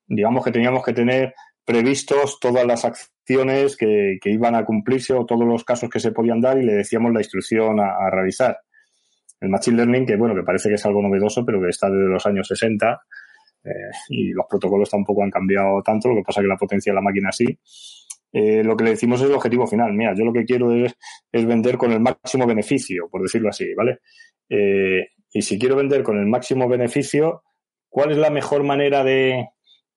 digamos 0.06 0.44
que 0.44 0.52
teníamos 0.52 0.82
que 0.84 0.92
tener 0.92 1.34
previstos 1.64 2.38
todas 2.40 2.66
las 2.66 2.84
acciones 2.84 3.76
que, 3.76 4.18
iban 4.24 4.54
a 4.54 4.64
cumplirse 4.64 5.12
o 5.12 5.26
todos 5.26 5.46
los 5.46 5.64
casos 5.64 5.90
que 5.90 6.00
se 6.00 6.12
podían 6.12 6.40
dar 6.40 6.58
y 6.58 6.62
le 6.62 6.74
decíamos 6.74 7.12
la 7.12 7.20
instrucción 7.20 7.78
a, 7.78 8.10
realizar. 8.10 8.58
El 9.40 9.50
Machine 9.50 9.76
Learning, 9.76 10.06
que 10.06 10.16
bueno, 10.16 10.34
que 10.34 10.42
parece 10.42 10.70
que 10.70 10.76
es 10.76 10.86
algo 10.86 11.02
novedoso, 11.02 11.44
pero 11.44 11.60
que 11.60 11.68
está 11.68 11.90
desde 11.90 12.08
los 12.08 12.24
años 12.24 12.48
60 12.48 13.02
eh, 13.64 13.90
y 14.08 14.32
los 14.32 14.46
protocolos 14.48 14.90
tampoco 14.90 15.22
han 15.22 15.30
cambiado 15.30 15.82
tanto, 15.82 16.08
lo 16.08 16.16
que 16.16 16.22
pasa 16.22 16.40
es 16.40 16.44
que 16.44 16.48
la 16.48 16.56
potencia 16.56 16.92
de 16.92 16.94
la 16.94 17.02
máquina 17.02 17.32
sí. 17.32 17.46
Eh, 18.32 18.64
lo 18.64 18.76
que 18.76 18.84
le 18.84 18.90
decimos 18.90 19.20
es 19.20 19.28
el 19.28 19.34
objetivo 19.34 19.66
final. 19.66 19.92
Mira, 19.92 20.12
yo 20.16 20.24
lo 20.24 20.32
que 20.32 20.44
quiero 20.44 20.72
es, 20.72 20.96
vender 21.32 21.78
con 21.78 21.92
el 21.92 22.00
máximo 22.00 22.46
beneficio, 22.46 23.08
por 23.08 23.22
decirlo 23.22 23.48
así, 23.48 23.72
¿vale? 23.74 24.00
Eh, 24.48 25.06
y 25.32 25.42
si 25.42 25.58
quiero 25.58 25.76
vender 25.76 26.02
con 26.02 26.18
el 26.18 26.26
máximo 26.26 26.68
beneficio, 26.68 27.42
¿cuál 27.88 28.10
es 28.10 28.18
la 28.18 28.30
mejor 28.30 28.64
manera 28.64 29.04
de, 29.04 29.50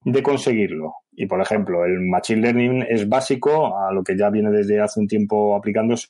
de 0.03 0.23
conseguirlo? 0.23 0.93
Y, 1.11 1.25
por 1.25 1.41
ejemplo, 1.41 1.83
el 1.83 1.99
Machine 1.99 2.41
Learning 2.41 2.85
es 2.87 3.09
básico 3.09 3.75
a 3.75 3.91
lo 3.91 4.03
que 4.03 4.15
ya 4.15 4.29
viene 4.29 4.51
desde 4.51 4.79
hace 4.79 4.99
un 4.99 5.07
tiempo 5.07 5.55
aplicándose, 5.55 6.09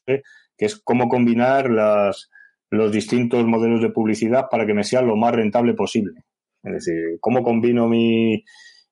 que 0.58 0.66
es 0.66 0.82
cómo 0.84 1.08
combinar 1.08 1.70
las, 1.70 2.30
los 2.70 2.92
distintos 2.92 3.46
modelos 3.46 3.82
de 3.82 3.90
publicidad 3.90 4.48
para 4.52 4.66
que 4.66 4.74
me 4.74 4.84
sea 4.84 5.02
lo 5.02 5.16
más 5.16 5.34
rentable 5.34 5.74
posible. 5.74 6.24
Es 6.68 6.86
decir, 6.86 7.18
cómo 7.20 7.44
combino 7.44 7.88
mi, 7.88 8.44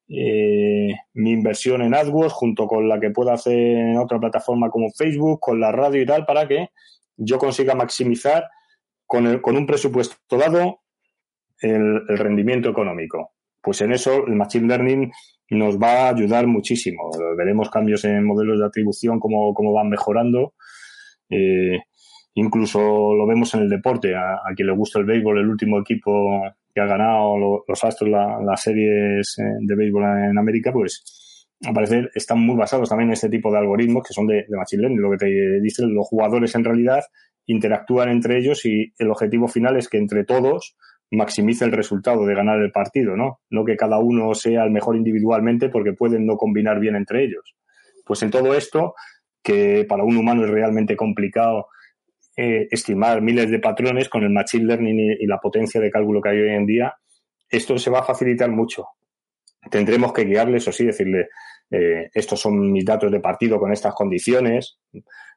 eh, 0.07 0.93
mi 1.13 1.31
inversión 1.31 1.81
en 1.81 1.95
AdWords 1.95 2.33
junto 2.33 2.67
con 2.67 2.87
la 2.87 2.99
que 2.99 3.09
puedo 3.09 3.31
hacer 3.31 3.57
en 3.57 3.97
otra 3.97 4.19
plataforma 4.19 4.69
como 4.69 4.91
Facebook, 4.91 5.39
con 5.39 5.59
la 5.59 5.71
radio 5.71 6.01
y 6.01 6.05
tal, 6.05 6.25
para 6.25 6.47
que 6.47 6.69
yo 7.17 7.37
consiga 7.37 7.75
maximizar 7.75 8.47
con, 9.05 9.27
el, 9.27 9.41
con 9.41 9.57
un 9.57 9.65
presupuesto 9.65 10.37
dado 10.37 10.81
el, 11.61 12.07
rendimiento 12.07 12.69
económico. 12.69 13.31
Pues 13.61 13.81
en 13.81 13.93
eso 13.93 14.27
el 14.27 14.35
Machine 14.35 14.67
Learning 14.67 15.11
nos 15.51 15.79
va 15.79 16.03
a 16.03 16.09
ayudar 16.09 16.45
muchísimo. 16.45 17.09
Veremos 17.37 17.69
cambios 17.69 18.05
en 18.05 18.23
modelos 18.25 18.59
de 18.59 18.65
atribución, 18.65 19.19
cómo, 19.19 19.53
cómo 19.53 19.73
van 19.73 19.89
mejorando. 19.89 20.53
Eh, 21.29 21.79
incluso 22.35 23.15
lo 23.15 23.25
vemos 23.25 23.53
en 23.55 23.61
el 23.61 23.69
deporte. 23.69 24.15
A, 24.15 24.39
quien 24.55 24.67
le 24.67 24.75
gusta 24.75 24.99
el 24.99 25.05
béisbol, 25.05 25.39
el 25.39 25.49
último 25.49 25.79
equipo 25.79 26.43
que 26.75 26.81
ha 26.81 26.85
ganado 26.85 27.63
los 27.65 27.83
Astros, 27.85 28.11
las 28.11 28.61
series 28.61 29.35
eh, 29.39 29.43
de 29.61 29.75
béisbol 29.75 30.03
en 30.03 30.37
América, 30.37 30.73
pues 30.73 31.47
al 31.65 31.73
parecer 31.73 32.11
están 32.13 32.41
muy 32.41 32.57
basados 32.57 32.89
también 32.89 33.09
en 33.09 33.13
este 33.13 33.29
tipo 33.29 33.49
de 33.49 33.59
algoritmos 33.59 34.03
que 34.05 34.13
son 34.13 34.27
de, 34.27 34.45
de 34.47 34.57
Machine 34.57 34.81
Learning. 34.81 35.01
Lo 35.01 35.11
que 35.11 35.17
te 35.17 35.61
dicen 35.61 35.95
los 35.95 36.05
jugadores 36.05 36.53
en 36.53 36.65
realidad 36.65 37.01
interactúan 37.45 38.09
entre 38.09 38.37
ellos 38.37 38.65
y 38.65 38.93
el 38.97 39.09
objetivo 39.09 39.47
final 39.47 39.77
es 39.77 39.87
que 39.87 39.97
entre 39.97 40.25
todos 40.25 40.75
maximice 41.11 41.63
el 41.63 41.71
resultado 41.71 42.25
de 42.25 42.35
ganar 42.35 42.59
el 42.59 42.71
partido, 42.71 43.15
¿no? 43.15 43.39
No 43.49 43.63
que 43.63 43.77
cada 43.77 43.99
uno 43.99 44.33
sea 44.33 44.65
el 44.65 44.71
mejor 44.71 44.97
individualmente 44.97 45.69
porque 45.69 45.93
pueden 45.93 46.25
no 46.25 46.35
combinar 46.35 46.81
bien 46.81 46.97
entre 46.97 47.23
ellos. 47.23 47.55
Pues 48.05 48.21
en 48.23 48.31
todo 48.31 48.53
esto, 48.53 48.95
que 49.41 49.85
para 49.87 50.03
un 50.03 50.17
humano 50.17 50.43
es 50.43 50.49
realmente 50.49 50.97
complicado 50.97 51.67
eh, 52.35 52.67
estimar 52.69 53.21
miles 53.21 53.49
de 53.49 53.59
patrones 53.59 54.09
con 54.09 54.23
el 54.23 54.29
machine 54.29 54.65
learning 54.65 55.17
y, 55.19 55.25
la 55.25 55.39
potencia 55.39 55.79
de 55.79 55.91
cálculo 55.91 56.21
que 56.21 56.29
hay 56.29 56.39
hoy 56.39 56.49
en 56.49 56.65
día, 56.65 56.93
esto 57.49 57.77
se 57.77 57.89
va 57.89 57.99
a 57.99 58.03
facilitar 58.03 58.49
mucho. 58.49 58.87
Tendremos 59.69 60.13
que 60.13 60.25
guiarles, 60.25 60.67
o 60.67 60.71
sí, 60.71 60.85
decirle, 60.85 61.29
eh, 61.71 62.09
estos 62.13 62.39
son 62.39 62.71
mis 62.71 62.85
datos 62.85 63.11
de 63.11 63.19
partido 63.19 63.59
con 63.59 63.71
estas 63.71 63.93
condiciones, 63.93 64.79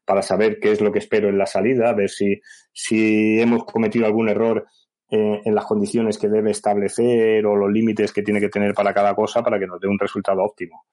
para 0.05 0.23
saber 0.23 0.59
qué 0.59 0.73
es 0.73 0.81
lo 0.81 0.91
que 0.91 1.01
espero 1.01 1.29
en 1.29 1.37
la 1.37 1.47
salida, 1.47 1.93
ver 1.93 2.09
si, 2.09 2.41
si 2.73 3.41
hemos 3.41 3.65
cometido 3.65 4.07
algún 4.07 4.31
error 4.31 4.67
eh, 5.11 5.41
en 5.43 5.55
las 5.55 5.65
condiciones 5.65 6.19
que 6.19 6.29
debe 6.29 6.51
establecer 6.51 7.45
o 7.47 7.57
los 7.57 7.71
límites 7.71 8.13
que 8.13 8.23
tiene 8.23 8.41
que 8.41 8.51
tener 8.51 8.75
para 8.75 8.93
cada 8.93 9.15
cosa 9.15 9.43
para 9.43 9.59
que 9.59 9.67
nos 9.67 9.81
dé 9.81 9.89
un 9.89 9.99
resultado 9.99 10.43
óptimo. 10.43 10.85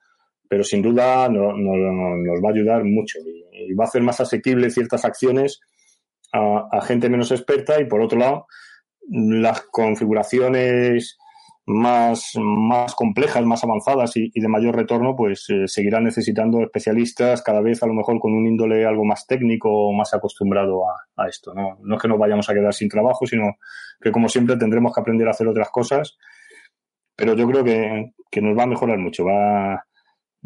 Pero 0.48 0.63
sin 0.63 0.82
duda 0.82 1.28
no, 1.28 1.52
nos 1.52 2.44
va 2.44 2.50
a 2.50 2.54
ayudar 2.54 2.84
mucho 2.84 3.20
y, 3.20 3.74
va 3.74 3.86
a 3.86 3.88
hacer 3.88 4.02
más 4.02 4.22
asequible 4.22 4.70
ciertas 4.70 5.04
acciones 5.04 5.60
a, 6.36 6.67
a 6.71 6.82
gente 6.82 7.10
menos 7.10 7.32
experta 7.32 7.80
y 7.80 7.86
por 7.86 8.02
otro 8.02 8.19
lado 8.19 8.48
las 9.08 9.62
configuraciones 9.71 11.17
más, 11.67 12.34
más 12.36 12.93
complejas, 12.93 13.43
más 13.43 13.63
avanzadas 13.63 14.15
y, 14.15 14.30
de 14.39 14.48
mayor 14.48 14.76
retorno, 14.76 15.15
pues 15.15 15.50
eh, 15.50 15.67
seguirán 15.67 16.04
necesitando 16.04 16.62
especialistas 16.62 17.41
cada 17.41 17.62
vez 17.62 17.82
a 17.82 17.88
lo 17.88 17.93
mejor 17.93 18.19
con 18.19 18.34
un 18.34 18.45
índole 18.45 18.86
algo 18.86 19.04
más 19.04 19.26
técnico 19.26 19.69
o 19.69 19.93
más 19.93 20.13
acostumbrado 20.13 20.84
a, 21.17 21.28
esto. 21.28 21.54
¿no? 21.54 21.78
no 21.82 21.95
es 21.95 22.02
que 22.02 22.08
nos 22.08 22.19
vayamos 22.19 22.50
a 22.50 22.54
quedar 22.54 22.74
sin 22.74 22.89
trabajo, 22.89 23.26
sino 23.26 23.56
que 24.00 24.12
como 24.12 24.30
siempre 24.30 24.58
tendremos 24.58 24.93
que 24.93 25.02
aprender 25.02 25.28
a 25.28 25.32
hacer 25.32 25.48
otras 25.48 25.69
cosas, 25.69 26.17
pero 27.15 27.34
yo 27.36 27.48
creo 27.48 27.63
que, 27.63 28.12
que 28.30 28.41
nos 28.41 28.58
va 28.58 28.63
a 28.63 28.67
mejorar 28.67 29.00
mucho, 29.00 29.26
va, 29.26 29.84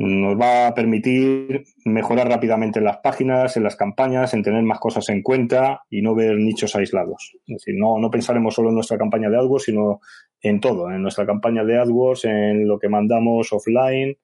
nos 0.01 0.39
va 0.39 0.67
a 0.67 0.73
permitir 0.73 1.65
mejorar 1.83 2.29
rápidamente 2.29 2.79
en 2.79 2.85
las 2.85 2.99
páginas, 2.99 3.57
en 3.57 3.63
las 3.63 3.75
campañas, 3.75 4.33
en 4.33 4.43
tener 4.43 4.63
más 4.63 4.79
cosas 4.79 5.09
en 5.09 5.21
cuenta 5.21 5.83
y 5.89 6.01
no 6.01 6.15
ver 6.15 6.37
nichos 6.37 6.73
aislados. 6.77 7.33
Es 7.45 7.55
decir, 7.55 7.75
no, 7.77 7.99
no 7.99 8.09
pensaremos 8.09 8.55
solo 8.55 8.69
en 8.69 8.75
nuestra 8.75 8.97
campaña 8.97 9.29
de 9.29 9.35
AdWords, 9.35 9.65
sino 9.65 9.99
en 10.41 10.61
todo, 10.61 10.89
en 10.89 11.01
nuestra 11.01 11.25
campaña 11.25 11.65
de 11.65 11.77
AdWords, 11.77 12.23
en 12.23 12.65
lo 12.65 12.79
que 12.79 12.87
mandamos 12.87 13.51
offline 13.51 14.15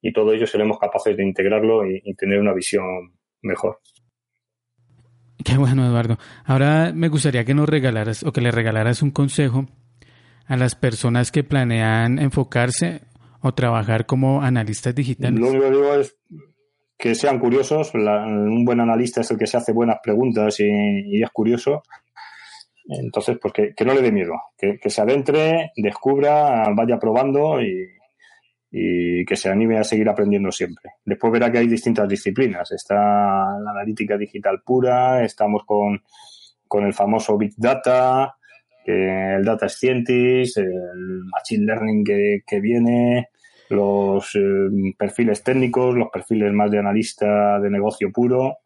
y 0.00 0.10
todo 0.14 0.32
ello 0.32 0.46
seremos 0.46 0.78
capaces 0.78 1.14
de 1.14 1.22
integrarlo 1.22 1.86
y, 1.86 2.00
y 2.02 2.14
tener 2.14 2.40
una 2.40 2.54
visión 2.54 3.12
mejor. 3.42 3.78
Qué 5.44 5.58
bueno, 5.58 5.86
Eduardo. 5.86 6.16
Ahora 6.46 6.92
me 6.94 7.08
gustaría 7.08 7.44
que 7.44 7.52
nos 7.52 7.68
regalaras 7.68 8.22
o 8.22 8.32
que 8.32 8.40
le 8.40 8.50
regalaras 8.50 9.02
un 9.02 9.10
consejo 9.10 9.66
a 10.46 10.56
las 10.56 10.76
personas 10.76 11.30
que 11.30 11.44
planean 11.44 12.18
enfocarse 12.18 13.02
o 13.42 13.52
trabajar 13.54 14.06
como 14.06 14.42
analistas 14.42 14.94
digitales? 14.94 15.38
Lo 15.38 15.48
único 15.48 15.64
que 15.64 15.70
digo 15.70 15.94
es 15.94 16.16
que 17.00 17.14
sean 17.14 17.38
curiosos. 17.38 17.92
un 17.94 18.64
buen 18.64 18.80
analista 18.80 19.22
es 19.22 19.30
el 19.30 19.38
que 19.38 19.46
se 19.46 19.56
hace 19.56 19.72
buenas 19.72 19.98
preguntas 20.02 20.60
y, 20.60 21.22
es 21.22 21.30
curioso. 21.30 21.82
Entonces, 22.86 23.38
pues 23.40 23.54
que, 23.54 23.84
no 23.84 23.94
le 23.94 24.02
dé 24.02 24.12
miedo, 24.12 24.34
que, 24.58 24.90
se 24.90 25.00
adentre, 25.00 25.72
descubra, 25.76 26.68
vaya 26.74 26.98
probando 26.98 27.60
y, 27.62 27.88
que 28.70 29.36
se 29.36 29.48
anime 29.48 29.78
a 29.78 29.84
seguir 29.84 30.08
aprendiendo 30.08 30.52
siempre. 30.52 30.92
Después 31.04 31.32
verá 31.32 31.50
que 31.50 31.58
hay 31.58 31.66
distintas 31.66 32.08
disciplinas. 32.08 32.70
Está 32.70 32.94
la 32.94 33.70
analítica 33.70 34.16
digital 34.16 34.62
pura, 34.64 35.24
estamos 35.24 35.62
con, 35.64 36.02
con 36.68 36.84
el 36.84 36.92
famoso 36.92 37.36
Big 37.36 37.54
Data, 37.56 38.36
el 38.84 39.44
Data 39.44 39.68
Scientist, 39.68 40.58
el 40.58 41.24
Machine 41.24 41.66
Learning 41.66 42.04
que, 42.04 42.60
viene, 42.60 43.28
los 43.68 44.34
eh, 44.34 44.68
perfiles 44.98 45.42
técnicos, 45.42 45.94
los 45.94 46.08
perfiles 46.10 46.52
más 46.52 46.70
de 46.70 46.78
analista 46.78 47.58
de 47.60 47.70
negocio 47.70 48.10
puro. 48.12 48.58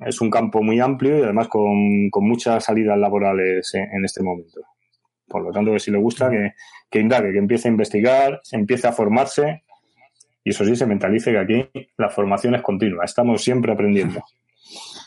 Es 0.00 0.20
un 0.20 0.30
campo 0.30 0.62
muy 0.62 0.78
amplio 0.78 1.18
y 1.18 1.22
además 1.22 1.48
con, 1.48 2.08
muchas 2.20 2.64
salidas 2.64 2.98
laborales 2.98 3.72
en, 3.74 4.04
este 4.04 4.22
momento. 4.22 4.60
Por 5.26 5.42
lo 5.42 5.52
tanto, 5.52 5.72
que 5.72 5.80
si 5.80 5.90
le 5.90 5.98
gusta, 5.98 6.30
que, 6.30 6.52
que 6.88 7.00
indague, 7.00 7.32
que 7.32 7.38
empiece 7.38 7.68
a 7.68 7.72
investigar, 7.72 8.40
empiece 8.52 8.86
a 8.86 8.92
formarse 8.92 9.62
y 10.48 10.50
eso 10.50 10.64
sí, 10.64 10.76
se 10.76 10.86
mentalice 10.86 11.30
que 11.30 11.38
aquí 11.38 11.68
la 11.98 12.08
formación 12.08 12.54
es 12.54 12.62
continua, 12.62 13.04
estamos 13.04 13.42
siempre 13.42 13.70
aprendiendo. 13.70 14.22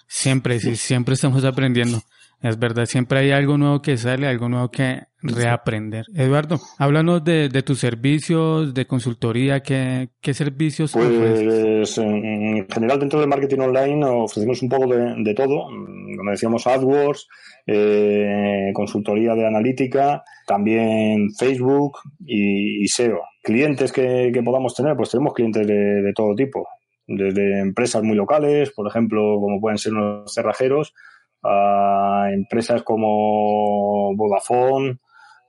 Siempre, 0.08 0.60
sí, 0.60 0.76
siempre 0.76 1.16
estamos 1.16 1.44
aprendiendo. 1.46 2.04
Es 2.42 2.58
verdad, 2.58 2.86
siempre 2.86 3.20
hay 3.20 3.32
algo 3.32 3.58
nuevo 3.58 3.82
que 3.82 3.98
sale, 3.98 4.26
algo 4.26 4.50
nuevo 4.50 4.72
que 4.72 5.04
reaprender. 5.22 6.06
Eduardo, 6.16 6.60
háblanos 6.80 7.24
de, 7.24 7.50
tus 7.64 7.80
servicios, 7.80 8.74
de 8.74 8.88
consultoría, 8.88 9.62
¿qué, 9.62 10.10
qué 10.20 10.34
servicios 10.34 10.94
Pues 10.94 11.98
en 12.00 12.68
general 12.68 13.00
dentro 13.00 13.20
del 13.20 13.30
marketing 13.30 13.60
online 13.60 14.04
ofrecemos 14.06 14.60
un 14.64 14.70
poco 14.70 14.88
de, 14.88 15.34
todo, 15.36 15.66
como 15.66 16.32
decíamos 16.32 16.66
AdWords, 16.66 17.28
eh, 17.68 18.72
consultoría 18.74 19.36
de 19.36 19.46
analítica, 19.46 20.24
también 20.48 21.30
Facebook 21.38 22.00
y, 22.26 22.88
SEO. 22.88 23.22
Clientes 23.44 23.92
que, 23.92 24.32
podamos 24.44 24.74
tener, 24.74 24.96
pues 24.96 25.12
tenemos 25.12 25.34
clientes 25.36 25.68
de, 25.68 26.02
de 26.02 26.14
todo 26.14 26.34
tipo, 26.34 26.68
desde 27.06 27.60
empresas 27.60 28.02
muy 28.02 28.16
locales, 28.16 28.72
por 28.72 28.88
ejemplo, 28.88 29.38
como 29.40 29.62
pueden 29.62 29.78
ser 29.78 29.94
los 29.94 30.34
cerrajeros, 30.34 30.96
a 31.44 32.30
empresas 32.32 32.84
como 32.84 34.16
Vodafone 34.16 34.98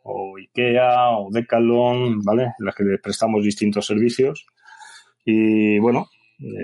o 0.04 0.36
IKEA 0.38 1.10
o 1.10 1.28
Decathlon, 1.30 2.20
¿vale? 2.22 2.44
En 2.58 2.66
las 2.66 2.74
que 2.74 2.84
les 2.84 3.00
prestamos 3.00 3.44
distintos 3.44 3.86
servicios. 3.86 4.46
Y 5.24 5.78
bueno, 5.78 6.08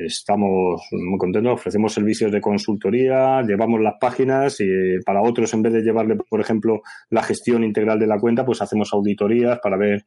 estamos 0.05 0.83
muy 0.93 1.19
contentos, 1.19 1.55
ofrecemos 1.55 1.93
servicios 1.93 2.33
de 2.33 2.41
consultoría, 2.41 3.43
llevamos 3.43 3.81
las 3.81 3.95
páginas 4.01 4.57
y 4.61 4.67
para 5.05 5.23
otros, 5.23 5.53
en 5.55 5.63
vez 5.63 5.73
de 5.73 5.83
llevarle, 5.83 6.17
por 6.17 6.41
ejemplo, 6.41 6.83
la 7.11 7.23
gestión 7.23 7.65
integral 7.65 7.99
de 7.99 8.07
la 8.07 8.19
cuenta, 8.19 8.45
pues 8.45 8.61
hacemos 8.63 8.93
auditorías 8.93 9.61
para 9.61 9.77
ver 9.77 10.07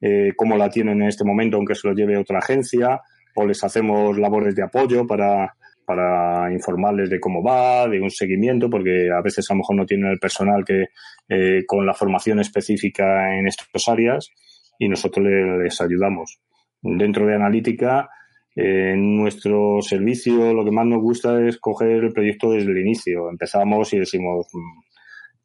eh, 0.00 0.32
cómo 0.36 0.56
la 0.56 0.70
tienen 0.70 1.02
en 1.02 1.08
este 1.08 1.24
momento, 1.24 1.56
aunque 1.56 1.74
se 1.74 1.88
lo 1.88 1.94
lleve 1.94 2.16
otra 2.16 2.38
agencia, 2.38 3.00
o 3.34 3.46
les 3.46 3.62
hacemos 3.64 4.18
labores 4.18 4.54
de 4.54 4.62
apoyo 4.62 5.06
para 5.06 5.54
para 5.88 6.52
informarles 6.52 7.08
de 7.08 7.18
cómo 7.18 7.42
va, 7.42 7.88
de 7.88 7.98
un 7.98 8.10
seguimiento, 8.10 8.68
porque 8.68 9.08
a 9.10 9.22
veces 9.22 9.50
a 9.50 9.54
lo 9.54 9.60
mejor 9.60 9.76
no 9.76 9.86
tienen 9.86 10.10
el 10.10 10.18
personal 10.18 10.62
que 10.62 10.88
eh, 11.30 11.64
con 11.66 11.86
la 11.86 11.94
formación 11.94 12.40
específica 12.40 13.34
en 13.34 13.46
estas 13.46 13.88
áreas 13.88 14.30
y 14.78 14.86
nosotros 14.86 15.24
les, 15.26 15.80
ayudamos. 15.80 16.40
Dentro 16.82 17.26
de 17.26 17.36
analítica, 17.36 18.10
en 18.54 19.16
nuestro 19.16 19.80
servicio 19.80 20.52
lo 20.52 20.62
que 20.62 20.72
más 20.72 20.84
nos 20.84 21.00
gusta 21.00 21.42
es 21.48 21.56
coger 21.56 22.04
el 22.04 22.12
proyecto 22.12 22.50
desde 22.50 22.70
el 22.70 22.78
inicio. 22.78 23.30
Empezamos 23.30 23.90
y 23.94 24.00
decimos, 24.00 24.46
mm, 24.52 24.80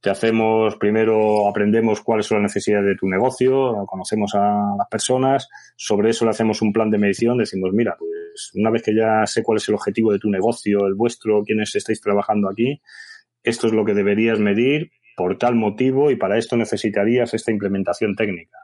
te 0.02 0.10
hacemos, 0.10 0.76
primero 0.76 1.48
aprendemos 1.48 2.02
cuáles 2.02 2.26
son 2.26 2.40
las 2.42 2.52
necesidades 2.52 2.88
de 2.88 2.96
tu 2.98 3.08
negocio, 3.08 3.86
conocemos 3.88 4.36
a 4.36 4.76
las 4.78 4.90
personas, 4.92 5.48
sobre 5.78 6.10
eso 6.10 6.26
le 6.26 6.32
hacemos 6.32 6.62
un 6.62 6.74
plan 6.74 6.92
de 6.92 6.98
medición, 6.98 7.38
decimos, 7.38 7.72
mira, 7.72 7.96
pues 7.98 8.12
una 8.56 8.70
vez 8.70 8.84
que 8.84 8.96
ya 8.96 9.26
sé 9.26 9.44
cuál 9.44 9.58
es 9.58 9.68
el 9.70 9.76
objetivo 9.76 10.12
de 10.12 10.20
tu 10.20 10.30
negocio, 10.30 10.86
el 10.88 10.96
vuestro, 10.96 11.44
quiénes 11.44 11.76
estáis 11.76 12.02
trabajando 12.02 12.50
aquí, 12.50 12.82
esto 13.44 13.68
es 13.68 13.74
lo 13.74 13.86
que 13.86 13.94
deberías 13.94 14.40
medir 14.40 14.92
por 15.16 15.38
tal 15.38 15.56
motivo 15.56 16.12
y 16.12 16.16
para 16.16 16.38
esto 16.38 16.58
necesitarías 16.58 17.34
esta 17.34 17.52
implementación 17.52 18.16
técnica. 18.16 18.58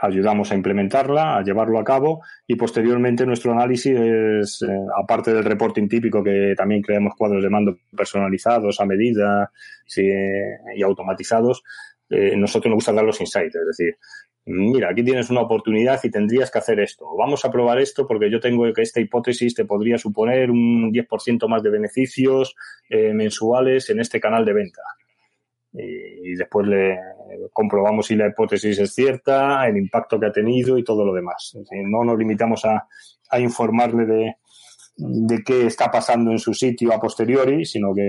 Ayudamos 0.00 0.50
a 0.50 0.56
implementarla, 0.56 1.36
a 1.36 1.42
llevarlo 1.42 1.78
a 1.78 1.84
cabo 1.84 2.22
y 2.46 2.56
posteriormente 2.56 3.24
nuestro 3.24 3.52
análisis 3.52 3.96
es, 3.96 4.62
eh, 4.62 4.66
aparte 5.00 5.32
del 5.32 5.44
reporting 5.44 5.88
típico 5.88 6.24
que 6.24 6.54
también 6.56 6.82
creamos 6.82 7.14
cuadros 7.16 7.42
de 7.42 7.50
mando 7.50 7.76
personalizados 7.96 8.80
a 8.80 8.84
medida 8.84 9.52
y 9.96 10.82
automatizados, 10.82 11.62
eh, 12.10 12.36
nosotros 12.36 12.70
nos 12.70 12.76
gusta 12.78 12.92
dar 12.92 13.04
los 13.04 13.20
insights, 13.20 13.54
es 13.54 13.66
decir, 13.66 13.96
mira, 14.44 14.90
aquí 14.90 15.04
tienes 15.04 15.30
una 15.30 15.42
oportunidad 15.42 16.00
y 16.02 16.10
tendrías 16.10 16.50
que 16.50 16.58
hacer 16.58 16.80
esto. 16.80 17.06
Vamos 17.16 17.44
a 17.44 17.50
probar 17.50 17.78
esto 17.78 18.06
porque 18.06 18.30
yo 18.30 18.40
tengo 18.40 18.72
que 18.72 18.82
esta 18.82 19.00
hipótesis 19.00 19.54
te 19.54 19.64
podría 19.64 19.98
suponer 19.98 20.50
un 20.50 20.92
10% 20.92 21.48
más 21.48 21.62
de 21.62 21.70
beneficios 21.70 22.54
eh, 22.88 23.12
mensuales 23.12 23.90
en 23.90 24.00
este 24.00 24.20
canal 24.20 24.44
de 24.44 24.52
venta 24.52 24.82
y, 25.72 26.34
después 26.34 26.66
le 26.66 26.98
comprobamos 27.52 28.06
si 28.06 28.16
la 28.16 28.28
hipótesis 28.28 28.78
es 28.78 28.94
cierta, 28.94 29.66
el 29.66 29.76
impacto 29.76 30.20
que 30.20 30.26
ha 30.26 30.32
tenido 30.32 30.76
y 30.76 30.84
todo 30.84 31.04
lo 31.04 31.14
demás. 31.14 31.56
no 31.70 32.04
nos 32.04 32.18
limitamos 32.18 32.64
a, 32.64 32.86
a 33.30 33.40
informarle 33.40 34.06
de, 34.06 34.36
de 34.96 35.42
qué 35.44 35.66
está 35.66 35.90
pasando 35.90 36.30
en 36.30 36.38
su 36.38 36.52
sitio 36.52 36.92
a 36.92 37.00
posteriori, 37.00 37.64
sino 37.64 37.94
que 37.94 38.08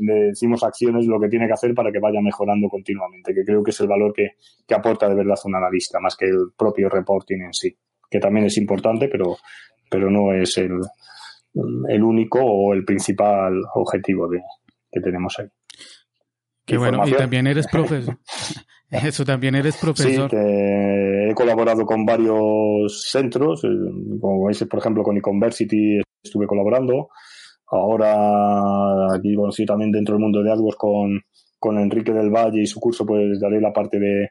le 0.00 0.14
decimos 0.26 0.62
acciones 0.62 1.06
lo 1.06 1.20
que 1.20 1.28
tiene 1.28 1.46
que 1.46 1.52
hacer 1.52 1.74
para 1.74 1.92
que 1.92 2.00
vaya 2.00 2.20
mejorando 2.20 2.68
continuamente, 2.68 3.32
que 3.34 3.44
creo 3.44 3.62
que 3.62 3.70
es 3.70 3.80
el 3.80 3.88
valor 3.88 4.12
que, 4.12 4.32
que 4.66 4.74
aporta 4.74 5.08
de 5.08 5.14
verdad 5.14 5.36
un 5.44 5.54
analista, 5.54 6.00
más 6.00 6.16
que 6.16 6.26
el 6.26 6.52
propio 6.56 6.88
reporting 6.88 7.42
en 7.42 7.54
sí, 7.54 7.76
que 8.10 8.18
también 8.18 8.46
es 8.46 8.56
importante, 8.58 9.08
pero, 9.08 9.36
pero 9.88 10.10
no 10.10 10.32
es 10.32 10.58
el, 10.58 10.72
el 11.88 12.02
único 12.02 12.40
o 12.40 12.74
el 12.74 12.84
principal 12.84 13.62
objetivo 13.74 14.28
de, 14.28 14.42
que 14.90 15.00
tenemos 15.00 15.38
ahí. 15.38 15.46
Qué 16.66 16.78
bueno, 16.78 17.06
y 17.06 17.12
también 17.12 17.46
eres 17.46 17.66
profesor. 17.68 18.18
Eso 18.90 19.24
también 19.24 19.54
eres 19.54 19.76
profesor. 19.76 20.30
Sí, 20.30 20.36
he 20.36 21.34
colaborado 21.34 21.84
con 21.84 22.04
varios 22.04 23.08
centros, 23.10 23.64
eh, 23.64 23.68
como 24.20 24.46
veis, 24.46 24.64
por 24.70 24.78
ejemplo, 24.78 25.02
con 25.02 25.16
Econversity 25.16 26.00
estuve 26.24 26.46
colaborando. 26.46 27.08
Ahora 27.68 29.14
aquí 29.14 29.34
conocí 29.34 29.64
también 29.66 29.92
dentro 29.92 30.14
del 30.14 30.22
mundo 30.22 30.42
de 30.42 30.50
AdWords 30.50 30.76
con, 30.76 31.20
con 31.58 31.78
Enrique 31.78 32.12
del 32.12 32.30
Valle 32.30 32.62
y 32.62 32.66
su 32.66 32.80
curso, 32.80 33.06
pues 33.06 33.40
daré 33.40 33.60
la 33.60 33.72
parte 33.72 33.98
de, 33.98 34.30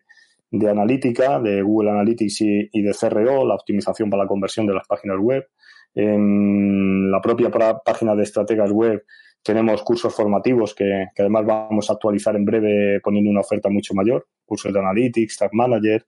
de 0.54 0.70
analítica, 0.70 1.40
de 1.40 1.64
Google 1.64 1.90
Analytics 1.90 2.42
y, 2.42 2.82
de 2.82 2.92
CRO, 2.94 3.44
la 3.46 3.56
optimización 3.56 4.10
para 4.10 4.24
la 4.24 4.28
conversión 4.28 4.68
de 4.68 4.76
las 4.76 4.88
páginas 4.88 5.18
web. 5.20 5.44
En 5.96 7.10
la 7.12 7.20
propia 7.22 7.50
página 7.84 8.16
de 8.16 8.24
estrategas 8.24 8.72
web 8.72 9.04
tenemos 9.42 9.82
cursos 9.82 10.14
formativos 10.16 10.76
que, 10.76 11.08
además 11.18 11.46
vamos 11.46 11.90
a 11.90 11.94
actualizar 11.94 12.36
en 12.36 12.46
breve 12.46 13.00
poniendo 13.04 13.32
una 13.32 13.42
oferta 13.42 13.68
mucho 13.70 13.96
mayor, 13.96 14.28
cursos 14.46 14.72
de 14.72 14.80
Analytics, 14.80 15.38
Tag 15.38 15.50
Manager. 15.54 16.06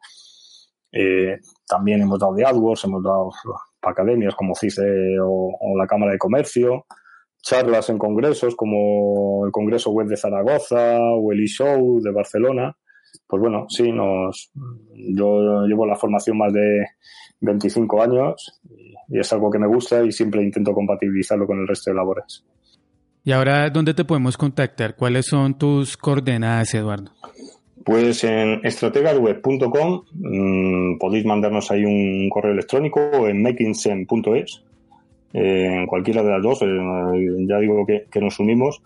Eh, 0.91 1.39
también 1.67 2.01
hemos 2.01 2.19
dado 2.19 2.35
de 2.35 2.45
AdWords, 2.45 2.83
hemos 2.83 3.03
dado 3.03 3.31
academias 3.87 4.35
como 4.35 4.55
CICE 4.55 5.19
o, 5.21 5.77
la 5.77 5.87
Cámara 5.87 6.11
de 6.11 6.17
Comercio, 6.17 6.85
charlas 7.41 7.89
en 7.89 7.97
congresos 7.97 8.55
como 8.55 9.45
el 9.45 9.51
Congreso 9.51 9.91
Web 9.91 10.07
de 10.07 10.17
Zaragoza 10.17 10.99
o 10.99 11.31
el 11.31 11.43
eShow 11.43 12.01
de 12.01 12.11
Barcelona. 12.11 12.75
Pues 13.27 13.41
bueno, 13.41 13.65
sí, 13.69 13.91
nos, 13.91 14.51
yo 14.93 15.65
llevo 15.65 15.85
la 15.85 15.95
formación 15.95 16.37
más 16.37 16.51
de 16.51 16.85
25 17.41 18.01
años 18.01 18.61
y 19.07 19.19
es 19.19 19.31
algo 19.33 19.49
que 19.49 19.59
me 19.59 19.67
gusta 19.67 20.03
y 20.03 20.11
siempre 20.11 20.43
intento 20.43 20.73
compatibilizarlo 20.73 21.47
con 21.47 21.59
el 21.59 21.67
resto 21.67 21.91
de 21.91 21.95
labores. 21.95 22.43
Y 23.23 23.31
ahora, 23.31 23.69
¿dónde 23.71 23.93
te 23.93 24.05
podemos 24.05 24.37
contactar? 24.37 24.95
¿Cuáles 24.95 25.25
son 25.25 25.57
tus 25.57 25.97
coordenadas, 25.97 26.73
Eduardo? 26.75 27.11
Pues 27.85 28.21
en 28.23 28.65
estrategasweb.com 28.65 30.05
mm, 30.11 30.97
podéis 30.97 31.23
mandarnos 31.23 31.69
ahí 31.69 31.85
un 31.85 32.27
correo 32.29 32.53
electrónico 32.53 32.99
o 32.99 33.27
en 33.27 33.43
makingsen.es, 33.43 34.63
eh, 35.33 35.81
en 35.81 35.85
cualquiera 35.85 36.23
de 36.23 36.31
las 36.31 36.41
dos, 36.41 36.63
eh, 36.63 36.65
ya 37.47 37.59
digo 37.59 37.85
que, 37.85 38.07
nos 38.19 38.39
unimos. 38.39 38.81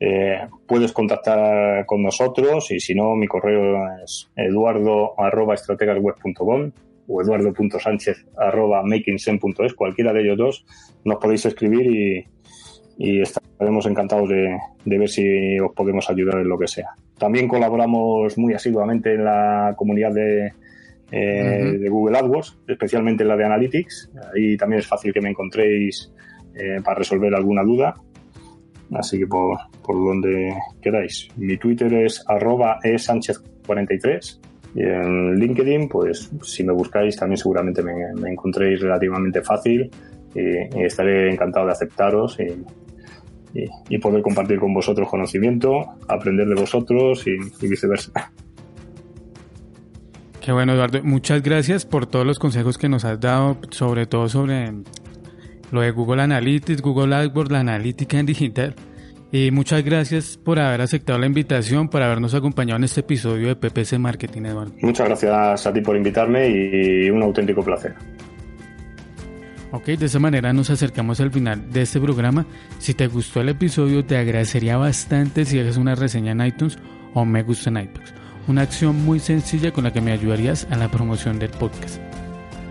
Eh, 0.00 0.48
puedes 0.66 0.90
contactar 0.92 1.86
con 1.86 2.02
nosotros 2.02 2.72
y 2.72 2.80
si 2.80 2.92
no, 2.92 3.14
mi 3.14 3.28
correo 3.28 3.86
es 4.02 4.28
eduardo.estrategasweb.com 4.34 6.72
o 7.06 7.22
eduardo.sánchez.makingsen.es, 7.22 9.74
cualquiera 9.74 10.12
de 10.12 10.22
ellos 10.22 10.38
dos, 10.38 10.66
nos 11.04 11.18
podéis 11.18 11.46
escribir 11.46 11.86
y, 11.86 12.26
y 13.02 13.22
estaremos 13.22 13.86
encantados 13.86 14.28
de, 14.28 14.58
ver 14.84 15.08
si 15.08 15.58
os 15.58 15.72
podemos 15.72 16.10
ayudar 16.10 16.40
en 16.40 16.48
lo 16.50 16.58
que 16.58 16.68
sea. 16.68 16.90
También 17.18 17.48
colaboramos 17.48 18.36
muy 18.36 18.52
asiduamente 18.52 19.14
en 19.14 19.24
la 19.24 19.72
comunidad 19.74 20.12
de, 20.12 20.52
eh, 21.10 21.78
de 21.80 21.88
Google 21.88 22.18
AdWords, 22.18 22.58
especialmente 22.68 23.22
en 23.22 23.30
la 23.30 23.38
de 23.38 23.44
Analytics. 23.46 24.10
Ahí 24.34 24.54
también 24.58 24.80
es 24.80 24.86
fácil 24.86 25.14
que 25.14 25.22
me 25.22 25.30
encontréis 25.30 26.12
eh, 26.54 26.82
para 26.84 26.98
resolver 26.98 27.34
alguna 27.34 27.64
duda. 27.64 27.94
Así 28.92 29.18
que 29.18 29.26
por, 29.26 29.56
por 29.82 29.96
donde 29.96 30.52
queráis. 30.82 31.28
Mi 31.38 31.56
Twitter 31.56 31.90
es 31.94 32.22
arroba 32.28 32.80
esánchez43 32.82 34.40
y 34.74 34.82
en 34.82 35.36
LinkedIn, 35.36 35.88
pues 35.88 36.30
si 36.42 36.64
me 36.64 36.74
buscáis 36.74 37.16
también 37.16 37.38
seguramente 37.38 37.82
me, 37.82 37.94
me 38.20 38.30
encontréis 38.30 38.78
relativamente 38.78 39.40
fácil 39.40 39.90
y, 40.34 40.84
estaré 40.84 41.32
encantado 41.32 41.66
de 41.66 41.72
aceptaros 41.72 42.38
y, 42.40 42.46
y, 43.54 43.98
poder 43.98 44.22
compartir 44.22 44.58
con 44.58 44.72
vosotros 44.72 45.08
conocimiento, 45.08 45.96
aprender 46.08 46.46
de 46.48 46.54
vosotros 46.54 47.24
y, 47.26 47.66
viceversa. 47.66 48.32
Qué 50.40 50.52
bueno, 50.52 50.72
Eduardo. 50.72 51.02
Muchas 51.02 51.42
gracias 51.42 51.84
por 51.84 52.06
todos 52.06 52.26
los 52.26 52.38
consejos 52.38 52.78
que 52.78 52.88
nos 52.88 53.04
has 53.04 53.20
dado, 53.20 53.58
sobre 53.70 54.06
todo 54.06 54.28
sobre 54.28 54.72
lo 55.70 55.82
de 55.82 55.90
Google 55.90 56.22
Analytics, 56.22 56.80
Google 56.80 57.14
AdWords, 57.14 57.52
la 57.52 57.60
analítica 57.60 58.18
en 58.18 58.26
digital. 58.26 58.74
Y 59.32 59.50
muchas 59.52 59.84
gracias 59.84 60.36
por 60.36 60.58
haber 60.58 60.80
aceptado 60.80 61.18
la 61.18 61.26
invitación, 61.26 61.88
por 61.88 62.02
habernos 62.02 62.34
acompañado 62.34 62.78
en 62.78 62.84
este 62.84 63.00
episodio 63.00 63.48
de 63.48 63.56
PPC 63.56 63.98
Marketing, 63.98 64.42
Eduardo. 64.42 64.72
Muchas 64.80 65.06
gracias 65.06 65.66
a 65.66 65.72
ti 65.72 65.80
por 65.82 65.96
invitarme 65.96 66.48
y 66.48 67.10
un 67.10 67.22
auténtico 67.22 67.62
placer. 67.62 67.94
Ok, 69.72 69.86
de 69.86 70.06
esa 70.06 70.18
manera 70.18 70.52
nos 70.52 70.70
acercamos 70.70 71.20
al 71.20 71.30
final 71.30 71.70
de 71.70 71.82
este 71.82 72.00
programa. 72.00 72.44
Si 72.78 72.94
te 72.94 73.06
gustó 73.06 73.40
el 73.40 73.50
episodio, 73.50 74.04
te 74.04 74.16
agradecería 74.16 74.76
bastante 74.76 75.44
si 75.44 75.58
dejas 75.58 75.76
una 75.76 75.94
reseña 75.94 76.32
en 76.32 76.44
iTunes 76.44 76.78
o 77.14 77.24
me 77.24 77.42
gusta 77.42 77.70
en 77.70 77.78
iTunes. 77.78 78.12
Una 78.48 78.62
acción 78.62 79.04
muy 79.04 79.20
sencilla 79.20 79.72
con 79.72 79.84
la 79.84 79.92
que 79.92 80.00
me 80.00 80.12
ayudarías 80.12 80.66
a 80.70 80.76
la 80.76 80.90
promoción 80.90 81.38
del 81.38 81.50
podcast. 81.50 82.00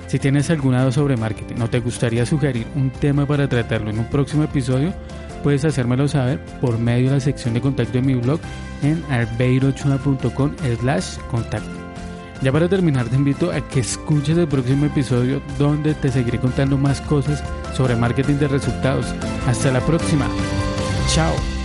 Si 0.08 0.20
tienes 0.20 0.50
alguna 0.50 0.82
duda 0.82 0.91
sobre 0.91 1.16
marketing 1.16 1.62
o 1.62 1.70
te 1.70 1.80
gustaría 1.80 2.26
sugerir 2.26 2.68
un 2.76 2.89
tema 2.89 3.26
para 3.26 3.47
tratarlo 3.47 3.91
en 3.91 4.00
un 4.00 4.10
próximo 4.10 4.43
episodio, 4.43 4.93
puedes 5.43 5.64
hacérmelo 5.64 6.08
saber 6.08 6.43
por 6.60 6.80
medio 6.80 7.10
de 7.10 7.16
la 7.16 7.20
sección 7.22 7.54
de 7.54 7.62
contacto 7.62 7.93
de 7.93 8.02
mi 8.02 8.16
blog 8.16 8.39
en 8.82 9.02
arbeirochua.com 9.10 10.52
slash 10.82 11.18
contacto. 11.30 11.78
Ya 12.42 12.52
para 12.54 12.70
terminar 12.70 13.08
te 13.08 13.16
invito 13.16 13.52
a 13.52 13.60
que 13.60 13.82
escuches 13.82 14.38
el 14.38 14.48
próximo 14.48 14.86
episodio 14.86 15.42
donde 15.58 15.94
te 15.94 16.10
seguiré 16.10 16.40
contando 16.40 16.78
más 16.78 17.02
cosas 17.02 17.44
sobre 17.76 17.96
marketing 17.96 18.36
de 18.36 18.48
resultados. 18.48 19.08
Hasta 19.46 19.72
la 19.72 19.82
próxima. 19.82 20.28
Chao. 21.10 21.59